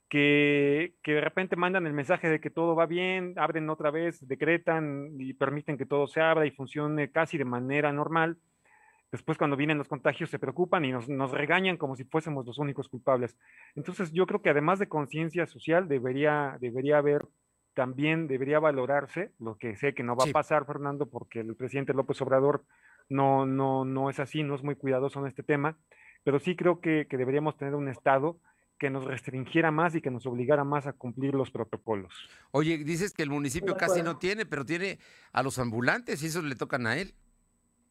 que, 0.08 0.94
que, 1.02 1.14
de 1.14 1.20
repente 1.20 1.56
mandan 1.56 1.86
el 1.86 1.94
mensaje 1.94 2.28
de 2.28 2.40
que 2.40 2.50
todo 2.50 2.76
va 2.76 2.86
bien, 2.86 3.34
abren 3.36 3.70
otra 3.70 3.90
vez, 3.90 4.26
decretan 4.28 5.10
y 5.18 5.32
permiten 5.32 5.78
que 5.78 5.86
todo 5.86 6.06
se 6.06 6.20
abra 6.20 6.46
y 6.46 6.50
funcione 6.50 7.10
casi 7.10 7.38
de 7.38 7.46
manera 7.46 7.92
normal. 7.92 8.36
Después, 9.10 9.38
cuando 9.38 9.56
vienen 9.56 9.78
los 9.78 9.88
contagios, 9.88 10.28
se 10.28 10.38
preocupan 10.38 10.84
y 10.84 10.92
nos, 10.92 11.08
nos 11.08 11.30
regañan 11.30 11.76
como 11.76 11.96
si 11.96 12.04
fuésemos 12.04 12.44
los 12.44 12.58
únicos 12.58 12.88
culpables. 12.88 13.36
Entonces, 13.74 14.12
yo 14.12 14.26
creo 14.26 14.42
que 14.42 14.50
además 14.50 14.78
de 14.78 14.88
conciencia 14.88 15.46
social, 15.46 15.88
debería, 15.88 16.58
debería 16.60 16.98
haber 16.98 17.26
también 17.74 18.26
debería 18.28 18.60
valorarse, 18.60 19.32
lo 19.38 19.56
que 19.58 19.76
sé 19.76 19.94
que 19.94 20.02
no 20.02 20.16
va 20.16 20.24
a 20.24 20.32
pasar, 20.32 20.64
Fernando, 20.64 21.06
porque 21.06 21.40
el 21.40 21.54
presidente 21.56 21.92
López 21.92 22.20
Obrador 22.22 22.64
no, 23.08 23.46
no, 23.46 23.84
no 23.84 24.10
es 24.10 24.20
así, 24.20 24.42
no 24.42 24.54
es 24.54 24.62
muy 24.62 24.74
cuidadoso 24.76 25.20
en 25.20 25.26
este 25.26 25.42
tema, 25.42 25.76
pero 26.22 26.38
sí 26.38 26.56
creo 26.56 26.80
que, 26.80 27.06
que 27.08 27.16
deberíamos 27.16 27.56
tener 27.56 27.74
un 27.74 27.88
Estado 27.88 28.38
que 28.78 28.90
nos 28.90 29.04
restringiera 29.04 29.70
más 29.70 29.94
y 29.94 30.00
que 30.00 30.10
nos 30.10 30.26
obligara 30.26 30.64
más 30.64 30.86
a 30.86 30.92
cumplir 30.92 31.34
los 31.34 31.50
protocolos. 31.50 32.12
Oye, 32.50 32.78
dices 32.78 33.12
que 33.12 33.22
el 33.22 33.30
municipio 33.30 33.76
casi 33.76 34.02
no 34.02 34.18
tiene, 34.18 34.46
pero 34.46 34.64
tiene 34.64 34.98
a 35.32 35.42
los 35.42 35.58
ambulantes 35.58 36.22
y 36.22 36.26
eso 36.26 36.42
le 36.42 36.56
tocan 36.56 36.86
a 36.86 36.96
él. 36.96 37.14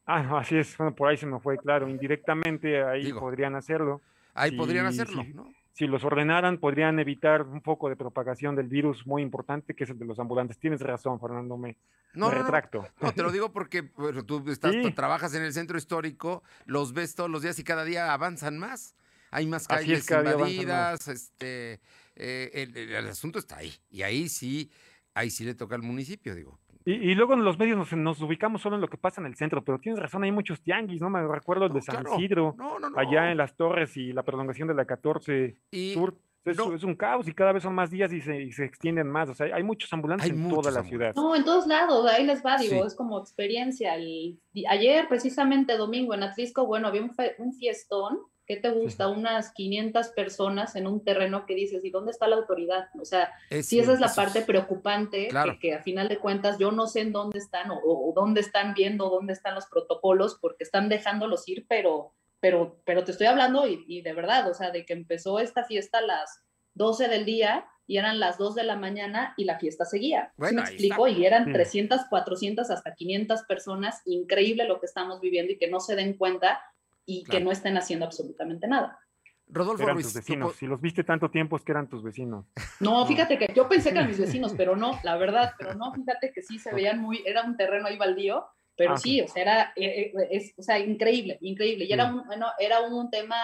Ah, 0.06 0.38
así 0.38 0.58
es, 0.58 0.78
bueno, 0.78 0.94
por 0.94 1.10
ahí 1.10 1.18
se 1.18 1.26
me 1.26 1.40
fue 1.40 1.58
claro, 1.58 1.88
indirectamente 1.88 2.84
ahí 2.84 3.14
podrían 3.14 3.56
hacerlo. 3.56 4.02
Ahí 4.34 4.52
podrían 4.52 4.86
hacerlo, 4.86 5.24
¿no? 5.34 5.50
Si 5.74 5.88
los 5.88 6.04
ordenaran, 6.04 6.60
podrían 6.60 7.00
evitar 7.00 7.42
un 7.42 7.62
poco 7.62 7.90
de 7.90 7.96
propagación 7.96 8.56
del 8.56 8.68
virus 8.68 9.08
muy 9.08 9.24
importante, 9.24 9.76
que 9.76 9.86
es 9.86 9.90
el 9.90 9.98
de 9.98 10.06
los 10.06 10.20
ambulantes. 10.20 10.60
Tienes 10.60 10.82
razón, 10.82 11.20
Fernando, 11.20 11.58
me, 11.58 11.78
no, 12.14 12.30
retracto. 12.30 12.86
No, 13.02 13.12
te 13.12 13.24
lo 13.24 13.32
digo 13.32 13.52
porque 13.52 13.82
tú, 14.28 14.44
estás, 14.50 14.76
trabajas 14.94 15.34
en 15.34 15.42
el 15.42 15.52
centro 15.52 15.78
histórico, 15.78 16.44
los 16.66 16.94
ves 16.94 17.16
todos 17.16 17.30
los 17.30 17.42
días 17.42 17.58
y 17.58 17.64
cada 17.64 17.84
día 17.84 18.14
avanzan 18.14 18.60
más. 18.60 18.96
Hay 19.32 19.48
más 19.48 19.68
calles 19.68 20.08
invadidas, 20.12 21.08
este, 21.08 21.82
eh, 22.16 22.70
el, 22.76 23.08
asunto 23.08 23.40
está 23.40 23.58
ahí. 23.58 23.74
Y 23.90 24.04
ahí 24.04 24.30
sí, 24.30 24.72
ahí 25.16 25.32
sí 25.32 25.44
le 25.44 25.56
toca 25.56 25.74
al 25.74 25.82
municipio, 25.82 26.36
digo. 26.36 26.60
Y, 26.86 27.16
luego 27.16 27.34
en 27.34 27.44
los 27.44 27.58
medios 27.58 27.94
nos, 27.96 28.22
ubicamos 28.22 28.62
solo 28.62 28.76
en 28.76 28.82
lo 28.82 28.90
que 28.90 28.98
pasa 28.98 29.22
en 29.22 29.28
el 29.28 29.36
centro, 29.36 29.64
pero 29.64 29.80
tienes 29.80 30.02
razón, 30.02 30.24
hay 30.24 30.32
muchos 30.32 30.62
tianguis, 30.62 31.02
¿no? 31.02 31.10
Me 31.10 31.26
recuerdo 31.26 31.66
el 31.66 31.74
de 31.74 31.82
San 31.82 32.06
Isidro, 32.16 32.56
allá 32.96 33.32
en 33.32 33.38
las 33.38 33.56
torres 33.56 33.96
y 33.96 34.12
la 34.12 34.24
prolongación 34.24 34.68
de 34.68 34.74
la 34.74 34.86
14 34.86 35.56
Sur. 35.94 36.16
Es, 36.46 36.60
es, 36.60 36.84
un 36.84 36.96
caos 36.96 37.26
y 37.30 37.34
cada 37.34 37.54
vez 37.54 37.64
son 37.64 37.74
más 37.74 37.90
días 37.90 38.12
y 38.12 38.20
se, 38.20 38.52
se 38.52 38.66
extienden 38.66 39.08
más. 39.08 39.30
O 39.30 39.34
sea, 39.34 39.56
hay 39.56 39.64
muchos 39.64 39.92
ambulantes 39.94 40.30
en 40.30 40.50
toda 40.50 40.72
la 40.72 40.84
ciudad. 40.84 41.14
No, 41.16 41.34
en 41.38 41.46
todos 41.46 41.68
lados, 41.68 42.06
ahí 42.06 42.26
les 42.26 42.46
va, 42.46 42.58
digo, 42.58 42.86
es 42.86 42.96
como 42.96 43.18
experiencia. 43.18 43.94
ayer, 43.94 45.08
precisamente 45.08 45.78
domingo, 45.78 46.14
en 46.14 46.24
Atlisco, 46.24 46.66
bueno, 46.66 46.90
había 46.90 47.02
un, 47.02 47.16
un 47.38 47.54
fiestón 47.54 48.20
¿Qué 48.46 48.58
te 48.58 48.72
gusta? 48.72 49.08
Unas 49.08 49.52
500 49.54 50.10
personas 50.10 50.76
en 50.76 50.86
un 50.86 51.04
terreno 51.04 51.46
que 51.46 51.56
dices, 51.56 51.86
¿y 51.86 51.90
dónde 51.90 52.12
está 52.12 52.28
la 52.28 52.36
autoridad? 52.36 52.90
O 53.00 53.06
sea, 53.06 53.32
si 53.62 53.80
esa 53.80 53.94
es 53.94 54.02
la 54.02 54.14
parte 54.14 54.42
preocupante, 54.42 55.30
que, 55.62 55.74
a 55.74 55.82
final 55.82 56.10
de 56.10 56.18
cuentas 56.18 56.58
yo 56.60 56.72
no 56.72 56.88
sé 56.88 57.02
en 57.02 57.14
dónde 57.14 57.40
están 57.40 57.72
o, 57.72 58.12
dónde 58.14 58.42
están 58.42 58.74
viendo, 58.74 59.10
dónde 59.10 59.32
están 59.32 59.56
los 59.56 59.68
protocolos, 59.68 60.38
porque 60.42 60.66
están 60.66 60.90
dejándolos 60.90 61.48
ir, 61.48 61.66
pero, 61.70 62.14
pero, 62.42 62.82
pero 62.86 63.06
te 63.06 63.12
estoy 63.12 63.28
hablando 63.28 63.66
y, 63.66 64.02
de 64.02 64.14
verdad, 64.14 64.50
o 64.50 64.54
sea, 64.54 64.72
de 64.72 64.86
que 64.86 64.94
empezó 64.94 65.40
esta 65.40 65.64
fiesta 65.64 66.00
a 66.00 66.02
las 66.02 66.44
12 66.74 67.08
del 67.08 67.24
día 67.24 67.66
y 67.88 67.98
eran 67.98 68.20
las 68.20 68.38
2 68.38 68.56
de 68.56 68.64
la 68.64 68.76
mañana 68.76 69.34
y 69.38 69.46
la 69.46 69.58
fiesta 69.58 69.86
seguía. 69.86 70.34
Bueno, 70.36 70.64
me 70.64 70.68
explico? 70.68 71.08
Y 71.08 71.26
eran 71.26 71.52
300, 71.52 72.02
400, 72.10 72.70
hasta 72.70 72.94
500 72.94 73.44
personas. 73.44 74.02
Increíble 74.06 74.66
lo 74.66 74.80
que 74.80 74.86
estamos 74.86 75.22
viviendo 75.22 75.54
y 75.54 75.58
que 75.58 75.70
no 75.70 75.80
se 75.80 75.96
den 75.96 76.18
cuenta 76.18 76.62
y 77.06 77.24
que 77.24 77.40
no 77.40 77.52
estén 77.52 77.78
haciendo 77.78 78.06
absolutamente 78.06 78.68
nada. 78.68 79.00
Rodolfo 79.48 79.84
eran 79.84 80.02
tus 80.02 80.14
vecinos. 80.14 80.56
Si 80.56 80.66
los 80.66 80.82
viste 80.82 81.04
tanto 81.04 81.30
tiempo 81.30 81.58
es 81.58 81.64
que 81.64 81.72
eran 81.72 81.88
tus 81.88 82.02
vecinos. 82.04 82.46
No, 82.80 83.06
fíjate 83.06 83.38
que 83.38 83.54
yo 83.54 83.68
pensé 83.68 83.92
que 83.92 83.98
eran 83.98 84.10
mis 84.10 84.20
vecinos, 84.20 84.54
pero 84.56 84.76
no, 84.76 85.00
la 85.04 85.18
verdad, 85.18 85.54
pero 85.58 85.76
no, 85.76 85.94
fíjate 85.94 86.32
que 86.34 86.42
sí 86.42 86.60
se 86.60 86.74
veían 86.74 87.00
muy, 87.00 87.22
era 87.26 87.44
un 87.44 87.56
terreno 87.58 87.88
ahí 87.88 87.98
baldío, 87.98 88.46
pero 88.76 88.94
ah, 88.94 88.98
sí, 88.98 89.22
o 89.22 89.28
sea, 89.28 89.42
era, 89.44 89.74
eh, 89.76 90.12
eh, 90.16 90.28
es, 90.32 90.54
o 90.58 90.64
sea, 90.64 90.80
increíble, 90.80 91.38
increíble. 91.42 91.86
Y 91.86 91.94
era 91.94 92.06
un, 92.06 92.26
bueno, 92.26 92.48
era 92.58 92.82
un 92.82 93.10
tema 93.12 93.38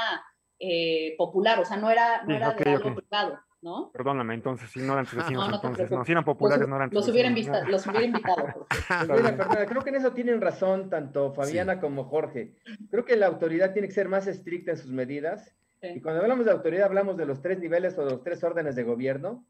eh, 0.57 1.15
popular, 1.17 1.59
o 1.59 1.65
sea, 1.65 1.77
no 1.77 1.91
era, 1.91 2.23
no 2.23 2.35
era 2.35 2.53
de 2.53 2.69
algo 2.71 2.95
privado. 2.95 3.39
¿No? 3.61 3.91
Perdóname, 3.91 4.33
entonces, 4.33 4.69
si 4.69 4.79
no 4.79 4.93
eran 4.93 5.05
vecinos, 5.05 5.49
no, 5.49 5.55
entonces, 5.55 5.91
no, 5.91 6.05
si 6.05 6.11
eran 6.11 6.23
populares, 6.23 6.61
los, 6.61 6.69
no 6.69 6.75
eran 6.77 6.89
los 6.91 7.07
hubiera, 7.09 7.27
invitado, 7.27 7.67
los 7.67 7.85
hubiera 7.87 8.05
invitado. 8.05 8.67
Creo 9.67 9.83
que 9.83 9.89
en 9.89 9.95
eso 9.95 10.13
tienen 10.13 10.41
razón 10.41 10.89
tanto 10.89 11.33
Fabiana 11.33 11.79
como 11.79 12.05
Jorge. 12.05 12.55
Creo 12.89 13.05
que 13.05 13.17
la 13.17 13.27
autoridad 13.27 13.73
tiene 13.73 13.87
que 13.87 13.93
ser 13.93 14.07
más 14.07 14.27
estricta 14.27 14.71
en 14.71 14.77
sus 14.77 14.91
medidas. 14.91 15.55
Y 15.81 16.01
cuando 16.01 16.21
hablamos 16.21 16.45
de 16.45 16.51
autoridad, 16.51 16.85
hablamos 16.85 17.17
de 17.17 17.25
los 17.25 17.41
tres 17.41 17.59
niveles 17.59 17.97
o 17.97 18.05
de 18.05 18.11
los 18.11 18.23
tres 18.23 18.43
órdenes 18.43 18.75
de 18.75 18.83
gobierno. 18.83 19.45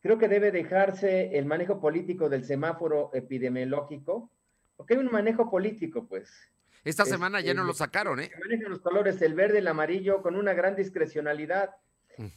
Creo 0.00 0.18
que 0.18 0.28
debe 0.28 0.50
dejarse 0.50 1.38
el 1.38 1.46
manejo 1.46 1.80
político 1.80 2.28
del 2.28 2.44
semáforo 2.44 3.10
epidemiológico, 3.14 4.30
porque 4.76 4.94
hay 4.94 5.00
un 5.00 5.10
manejo 5.10 5.50
político, 5.50 6.06
pues. 6.06 6.30
Esta 6.84 7.06
semana 7.06 7.40
ya 7.40 7.54
no 7.54 7.64
lo 7.64 7.72
sacaron, 7.72 8.20
¿eh? 8.20 8.30
Manejan 8.42 8.70
los 8.70 8.80
colores, 8.80 9.22
el 9.22 9.32
verde, 9.32 9.58
el 9.58 9.68
amarillo, 9.68 10.20
con 10.20 10.36
una 10.36 10.52
gran 10.52 10.76
discrecionalidad 10.76 11.70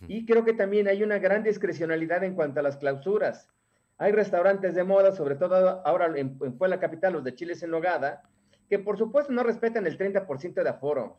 y 0.08 0.26
creo 0.26 0.44
que 0.44 0.54
también 0.54 0.88
hay 0.88 1.04
una 1.04 1.20
gran 1.20 1.44
discrecionalidad 1.44 2.24
en 2.24 2.36
cuanto 2.36 2.60
a 2.60 2.64
las 2.64 2.78
clausuras. 2.78 3.50
Hay 3.98 4.12
restaurantes 4.12 4.76
de 4.76 4.84
moda, 4.84 5.12
sobre 5.12 5.36
todo 5.36 5.82
ahora 5.86 6.12
en, 6.16 6.38
Puebla 6.38 6.80
Capital, 6.80 7.14
los 7.14 7.24
de 7.24 7.36
Chiles 7.36 7.64
en 7.64 7.72
Nogada, 7.72 8.24
que 8.70 8.80
por 8.80 8.98
supuesto 8.98 9.32
no 9.34 9.44
respetan 9.44 9.88
el 9.88 9.98
30% 9.98 10.62
de 10.62 10.70
aforo. 10.70 11.18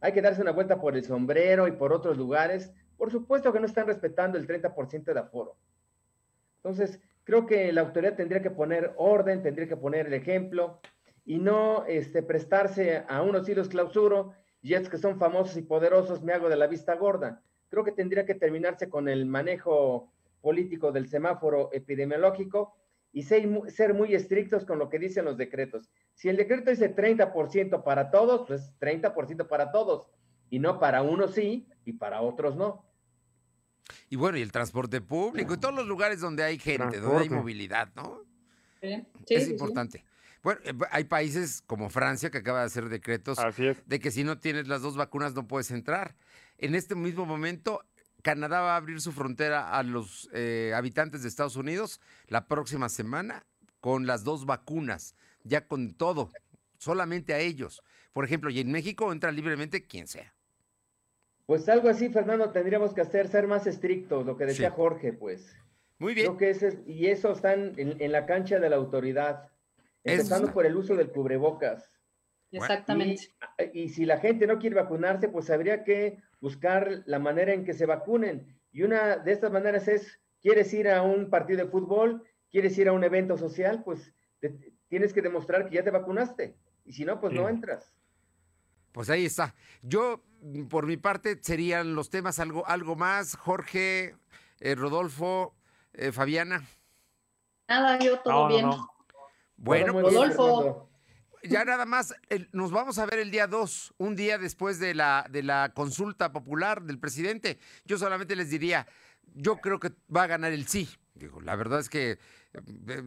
Hay 0.00 0.12
que 0.12 0.22
darse 0.22 0.42
una 0.42 0.52
vuelta 0.52 0.80
por 0.80 0.96
el 0.96 1.04
sombrero 1.04 1.68
y 1.68 1.72
por 1.72 1.92
otros 1.92 2.18
lugares. 2.18 2.72
Por 2.96 3.10
supuesto 3.10 3.52
que 3.52 3.60
no 3.60 3.66
están 3.66 3.86
respetando 3.86 4.36
el 4.36 4.46
30% 4.46 5.12
de 5.12 5.20
aforo. 5.20 5.56
Entonces, 6.56 7.00
creo 7.24 7.46
que 7.46 7.72
la 7.72 7.82
autoridad 7.82 8.16
tendría 8.16 8.42
que 8.42 8.50
poner 8.50 8.92
orden, 8.96 9.42
tendría 9.42 9.68
que 9.68 9.76
poner 9.76 10.06
el 10.06 10.14
ejemplo 10.14 10.80
y 11.24 11.38
no 11.38 11.84
este, 11.86 12.22
prestarse 12.22 13.04
a 13.08 13.22
unos 13.22 13.48
hilos 13.48 13.68
clausuro, 13.68 14.34
y 14.60 14.74
es 14.74 14.88
que 14.88 14.98
son 14.98 15.18
famosos 15.18 15.56
y 15.56 15.62
poderosos, 15.62 16.22
me 16.22 16.32
hago 16.32 16.48
de 16.48 16.56
la 16.56 16.66
vista 16.66 16.94
gorda 16.94 17.42
creo 17.72 17.84
que 17.84 17.92
tendría 17.92 18.26
que 18.26 18.34
terminarse 18.34 18.90
con 18.90 19.08
el 19.08 19.24
manejo 19.24 20.12
político 20.42 20.92
del 20.92 21.08
semáforo 21.08 21.70
epidemiológico 21.72 22.76
y 23.14 23.22
ser, 23.22 23.46
muy 23.94 24.14
estrictos 24.14 24.66
con 24.66 24.78
lo 24.78 24.90
que 24.90 24.98
dicen 24.98 25.24
los 25.24 25.38
decretos. 25.38 25.88
Si 26.12 26.28
el 26.28 26.36
decreto 26.36 26.68
dice 26.68 26.94
30% 26.94 27.82
para 27.82 28.10
todos, 28.10 28.46
pues 28.46 28.74
30% 28.78 29.48
para 29.48 29.72
todos, 29.72 30.10
y 30.50 30.58
no 30.58 30.78
para 30.78 31.00
unos 31.00 31.32
sí 31.32 31.66
y 31.86 31.94
para 31.94 32.20
otros 32.20 32.56
no. 32.56 32.84
Y 34.10 34.16
bueno, 34.16 34.36
y 34.36 34.42
el 34.42 34.52
transporte 34.52 35.00
público, 35.00 35.54
y 35.54 35.56
todos 35.56 35.74
los 35.74 35.86
lugares 35.86 36.20
donde 36.20 36.44
hay 36.44 36.58
gente, 36.58 37.00
donde 37.00 37.22
hay 37.22 37.30
movilidad, 37.30 37.88
¿no? 37.96 38.20
Sí, 38.82 39.34
es 39.34 39.48
importante. 39.48 40.04
Bueno, 40.42 40.60
eh, 40.64 40.72
hay 40.90 41.04
países 41.04 41.62
como 41.66 41.88
Francia 41.90 42.30
que 42.30 42.38
acaba 42.38 42.60
de 42.60 42.66
hacer 42.66 42.88
decretos 42.88 43.38
de 43.86 44.00
que 44.00 44.10
si 44.10 44.24
no 44.24 44.38
tienes 44.38 44.68
las 44.68 44.82
dos 44.82 44.96
vacunas 44.96 45.34
no 45.34 45.46
puedes 45.46 45.70
entrar. 45.70 46.16
En 46.58 46.74
este 46.74 46.94
mismo 46.94 47.26
momento, 47.26 47.84
Canadá 48.22 48.60
va 48.60 48.74
a 48.74 48.76
abrir 48.76 49.00
su 49.00 49.12
frontera 49.12 49.76
a 49.76 49.82
los 49.82 50.28
eh, 50.32 50.72
habitantes 50.74 51.22
de 51.22 51.28
Estados 51.28 51.56
Unidos 51.56 52.00
la 52.28 52.46
próxima 52.46 52.88
semana 52.88 53.44
con 53.80 54.06
las 54.06 54.22
dos 54.24 54.46
vacunas, 54.46 55.16
ya 55.42 55.66
con 55.66 55.94
todo, 55.94 56.30
solamente 56.78 57.34
a 57.34 57.38
ellos. 57.38 57.82
Por 58.12 58.24
ejemplo, 58.24 58.50
y 58.50 58.60
en 58.60 58.70
México 58.70 59.12
entra 59.12 59.32
libremente 59.32 59.86
quien 59.86 60.06
sea. 60.06 60.34
Pues 61.46 61.68
algo 61.68 61.88
así, 61.88 62.08
Fernando, 62.08 62.50
tendríamos 62.50 62.94
que 62.94 63.00
hacer, 63.00 63.28
ser 63.28 63.46
más 63.46 63.66
estrictos, 63.66 64.24
lo 64.24 64.36
que 64.36 64.46
decía 64.46 64.70
Jorge, 64.70 65.12
pues. 65.12 65.56
Muy 65.98 66.14
bien. 66.14 66.36
que 66.36 66.56
y 66.86 67.06
eso 67.06 67.32
están 67.32 67.74
en, 67.76 68.12
la 68.12 68.26
cancha 68.26 68.58
de 68.58 68.68
la 68.68 68.76
autoridad, 68.76 69.50
empezando 70.04 70.52
por 70.52 70.66
el 70.66 70.76
uso 70.76 70.96
del 70.96 71.10
cubrebocas. 71.10 71.90
Exactamente. 72.50 73.34
Y, 73.72 73.82
y, 73.84 73.88
si 73.88 74.04
la 74.04 74.18
gente 74.18 74.46
no 74.46 74.58
quiere 74.58 74.76
vacunarse, 74.76 75.28
pues 75.28 75.48
habría 75.50 75.84
que 75.84 76.18
buscar 76.40 77.02
la 77.06 77.18
manera 77.18 77.54
en 77.54 77.64
que 77.64 77.72
se 77.72 77.86
vacunen. 77.86 78.60
Y 78.72 78.82
una 78.82 79.16
de 79.16 79.32
estas 79.32 79.52
maneras 79.52 79.88
es, 79.88 80.20
¿quieres 80.40 80.72
ir 80.74 80.88
a 80.88 81.02
un 81.02 81.30
partido 81.30 81.64
de 81.64 81.70
fútbol? 81.70 82.24
¿Quieres 82.50 82.76
ir 82.76 82.88
a 82.88 82.92
un 82.92 83.04
evento 83.04 83.38
social? 83.38 83.82
Pues 83.82 84.12
tienes 84.88 85.12
que 85.12 85.22
demostrar 85.22 85.68
que 85.68 85.76
ya 85.76 85.84
te 85.84 85.90
vacunaste. 85.90 86.56
Y 86.84 86.92
si 86.92 87.04
no, 87.04 87.20
pues 87.20 87.32
no 87.32 87.48
entras. 87.48 87.94
Pues 88.92 89.08
ahí 89.08 89.24
está. 89.24 89.54
Yo, 89.80 90.22
por 90.68 90.86
mi 90.86 90.98
parte, 90.98 91.38
serían 91.40 91.94
los 91.94 92.10
temas 92.10 92.38
algo, 92.38 92.66
algo 92.66 92.96
más. 92.96 93.36
Jorge, 93.36 94.16
eh, 94.60 94.74
Rodolfo, 94.74 95.54
eh, 95.94 96.12
Fabiana. 96.12 96.62
Nada, 97.68 97.98
yo 97.98 98.18
todo 98.20 98.48
bien. 98.48 98.68
Bueno, 99.62 99.92
pues, 99.92 100.06
Rodolfo 100.06 100.92
ya 101.44 101.64
nada 101.64 101.86
más, 101.86 102.14
nos 102.52 102.70
vamos 102.70 102.98
a 102.98 103.06
ver 103.06 103.18
el 103.18 103.30
día 103.30 103.46
2, 103.46 103.94
un 103.98 104.14
día 104.14 104.38
después 104.38 104.78
de 104.78 104.94
la, 104.94 105.26
de 105.30 105.42
la 105.42 105.72
consulta 105.74 106.32
popular 106.32 106.82
del 106.82 106.98
presidente. 106.98 107.58
Yo 107.84 107.98
solamente 107.98 108.36
les 108.36 108.50
diría, 108.50 108.86
yo 109.34 109.56
creo 109.56 109.80
que 109.80 109.92
va 110.14 110.24
a 110.24 110.26
ganar 110.28 110.52
el 110.52 110.66
sí. 110.68 110.88
Digo, 111.14 111.40
la 111.40 111.56
verdad 111.56 111.80
es 111.80 111.88
que 111.88 112.18
eh, 112.52 113.02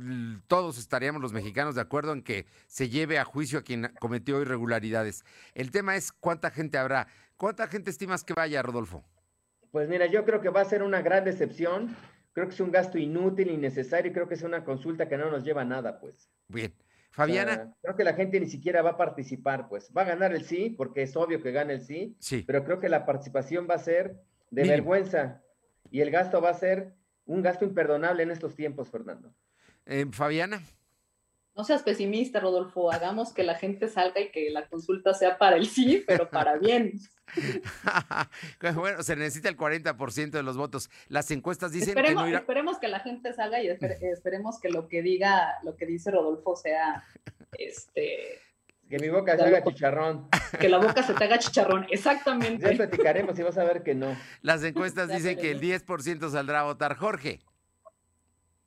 todos 0.48 0.78
estaríamos 0.78 1.22
los 1.22 1.34
mexicanos 1.34 1.76
de 1.76 1.82
acuerdo 1.82 2.13
en 2.13 2.22
que 2.22 2.46
se 2.68 2.89
lleve 2.89 3.20
a 3.20 3.26
juicio 3.26 3.60
a 3.60 3.62
quien 3.63 3.91
cometió 4.00 4.41
irregularidades. 4.41 5.24
El 5.54 5.72
tema 5.72 5.96
es 5.96 6.12
cuánta 6.12 6.52
gente 6.52 6.78
habrá. 6.78 7.08
¿Cuánta 7.38 7.68
gente 7.68 7.89
estimas 7.89 8.24
que 8.24 8.34
vaya, 8.34 8.62
Rodolfo? 8.62 9.04
Pues 9.72 9.89
mira, 9.89 10.06
yo 10.06 10.24
creo 10.24 10.41
que 10.41 10.50
va 10.50 10.62
a 10.62 10.65
ser 10.65 10.84
una 10.84 11.02
gran 11.02 11.26
decepción. 11.26 11.96
Creo 12.36 12.50
que 12.50 12.54
es 12.54 12.60
un 12.60 12.69
gasto 12.69 12.98
inútil, 12.98 13.50
innecesario. 13.50 14.12
Creo 14.12 14.28
que 14.28 14.34
es 14.34 14.43
una 14.43 14.65
consulta 14.65 15.08
que 15.08 15.17
no 15.17 15.32
nos 15.32 15.45
lleva 15.45 15.62
a 15.62 15.65
nada, 15.65 16.02
pues. 16.02 16.30
Bien. 16.50 16.74
Fabiana. 17.12 17.74
creo 17.82 17.95
que 17.95 18.04
la 18.04 18.13
gente 18.13 18.41
ni 18.41 18.48
siquiera 18.48 18.82
va 18.82 18.91
a 18.91 18.98
participar, 18.98 19.69
pues. 19.69 19.89
Va 19.95 20.02
a 20.02 20.06
ganar 20.06 20.36
el 20.36 20.43
sí, 20.43 20.76
porque 20.78 21.04
es 21.04 21.15
obvio 21.15 21.41
que 21.41 21.54
gana 21.54 21.71
el 21.71 21.82
sí. 21.82 22.17
Sí. 22.19 22.43
Pero 22.45 22.65
creo 22.65 22.82
que 22.82 22.89
la 22.89 23.06
participación 23.06 23.67
va 23.69 23.76
a 23.76 23.80
ser 23.80 24.21
de 24.52 24.67
vergüenza. 24.67 25.43
Y 25.91 26.02
el 26.02 26.12
gasto 26.12 26.41
va 26.41 26.50
a 26.50 26.56
ser 26.56 26.93
un 27.26 27.41
gasto 27.41 27.63
imperdonable 27.63 28.24
en 28.24 28.32
estos 28.32 28.54
tiempos, 28.54 28.89
Fernando. 28.89 29.34
Eh, 29.86 30.06
Fabiana. 30.12 30.62
No 31.56 31.63
seas 31.63 31.84
pesimista, 31.84 32.39
Rodolfo. 32.39 32.91
Hagamos 32.91 33.34
que 33.34 33.44
la 33.44 33.56
gente 33.56 33.88
salga 33.88 34.20
y 34.20 34.30
que 34.30 34.50
la 34.50 34.68
consulta 34.68 35.13
sea 35.13 35.38
para 35.38 35.56
el 35.56 35.68
sí, 35.68 36.04
pero 36.06 36.30
para 36.30 36.58
bien. 36.60 37.00
bueno, 38.76 39.04
se 39.04 39.15
necesita 39.15 39.50
el 39.50 39.58
40% 39.58 40.32
de 40.32 40.44
los 40.44 40.58
votos. 40.58 40.89
Las 41.08 41.32
encuestas 41.32 41.72
dicen 41.72 41.96
que 41.96 42.13
no 42.13 42.26
Esperemos 42.26 42.78
que 42.78 42.88
la 42.88 43.00
gente 43.00 43.34
salga 43.34 43.62
y 43.62 43.68
esperemos 43.68 44.60
que 44.60 44.70
lo 44.70 44.88
que 44.88 45.02
diga, 45.02 45.56
lo 45.63 45.76
que 45.76 45.86
dice 45.86 46.12
Rodolfo 46.12 46.56
sea 46.56 47.04
este 47.58 48.41
que 48.89 49.00
mi 49.00 49.10
boca 49.10 49.36
se 49.36 49.44
haga 49.44 49.63
chicharrón. 49.63 50.28
Que 50.60 50.70
la 50.70 50.78
boca 50.78 51.04
se 51.04 51.13
te 51.13 51.24
haga 51.24 51.39
chicharrón, 51.39 51.86
exactamente. 51.89 52.70
Ya 52.70 52.78
platicaremos 52.78 53.38
y 53.38 53.44
vas 53.44 53.58
a 53.58 53.63
ver 53.63 53.84
que 53.84 53.96
no. 53.96 54.15
Las 54.41 54.63
encuestas 54.63 55.10
dicen 55.10 55.38
que 55.38 55.52
el 55.52 55.60
10% 55.60 56.30
saldrá 56.30 56.62
a 56.62 56.63
votar. 56.63 56.96
Jorge. 56.96 57.41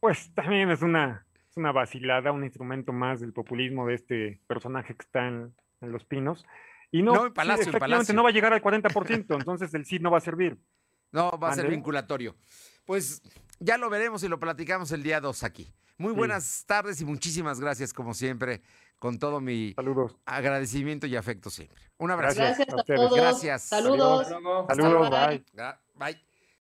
Pues 0.00 0.30
también 0.34 0.70
es 0.70 0.82
una, 0.82 1.26
es 1.50 1.56
una 1.56 1.72
vacilada, 1.72 2.32
un 2.32 2.44
instrumento 2.44 2.92
más 2.92 3.20
del 3.20 3.32
populismo 3.32 3.86
de 3.86 3.94
este 3.94 4.40
personaje 4.46 4.94
que 4.94 5.02
está 5.02 5.26
en 5.26 5.54
Los 5.80 6.04
Pinos. 6.04 6.44
Y 6.90 7.02
no, 7.02 7.14
no 7.14 7.34
Palacio, 7.34 7.72
no 8.14 8.22
va 8.22 8.30
a 8.30 8.32
llegar 8.32 8.52
al 8.52 8.62
40%, 8.62 9.36
entonces 9.36 9.72
el 9.74 9.84
sí 9.84 9.98
no 9.98 10.10
va 10.10 10.18
a 10.18 10.22
servir. 10.22 10.58
No, 11.10 11.30
va 11.38 11.48
a 11.48 11.54
ser 11.54 11.70
vinculatorio. 11.70 12.36
Pues 12.84 13.22
ya 13.60 13.78
lo 13.78 13.88
veremos 13.88 14.22
y 14.24 14.28
lo 14.28 14.38
platicamos 14.38 14.92
el 14.92 15.02
día 15.02 15.22
2 15.22 15.42
aquí. 15.42 15.72
Muy 15.96 16.12
buenas 16.12 16.66
tardes 16.66 17.00
y 17.00 17.06
muchísimas 17.06 17.60
gracias, 17.60 17.94
como 17.94 18.12
siempre, 18.12 18.60
con 18.98 19.18
todo 19.18 19.40
mi 19.40 19.74
agradecimiento 20.26 21.06
y 21.06 21.16
afecto 21.16 21.48
siempre. 21.48 21.80
Un 21.96 22.10
abrazo. 22.10 22.40
Gracias 22.40 22.68
a, 22.68 22.82
todos. 22.84 23.14
Gracias. 23.16 23.62
Saludos. 23.62 24.28
Saludos. 24.28 25.08
Bye. 25.08 25.44
Bye. 25.94 26.27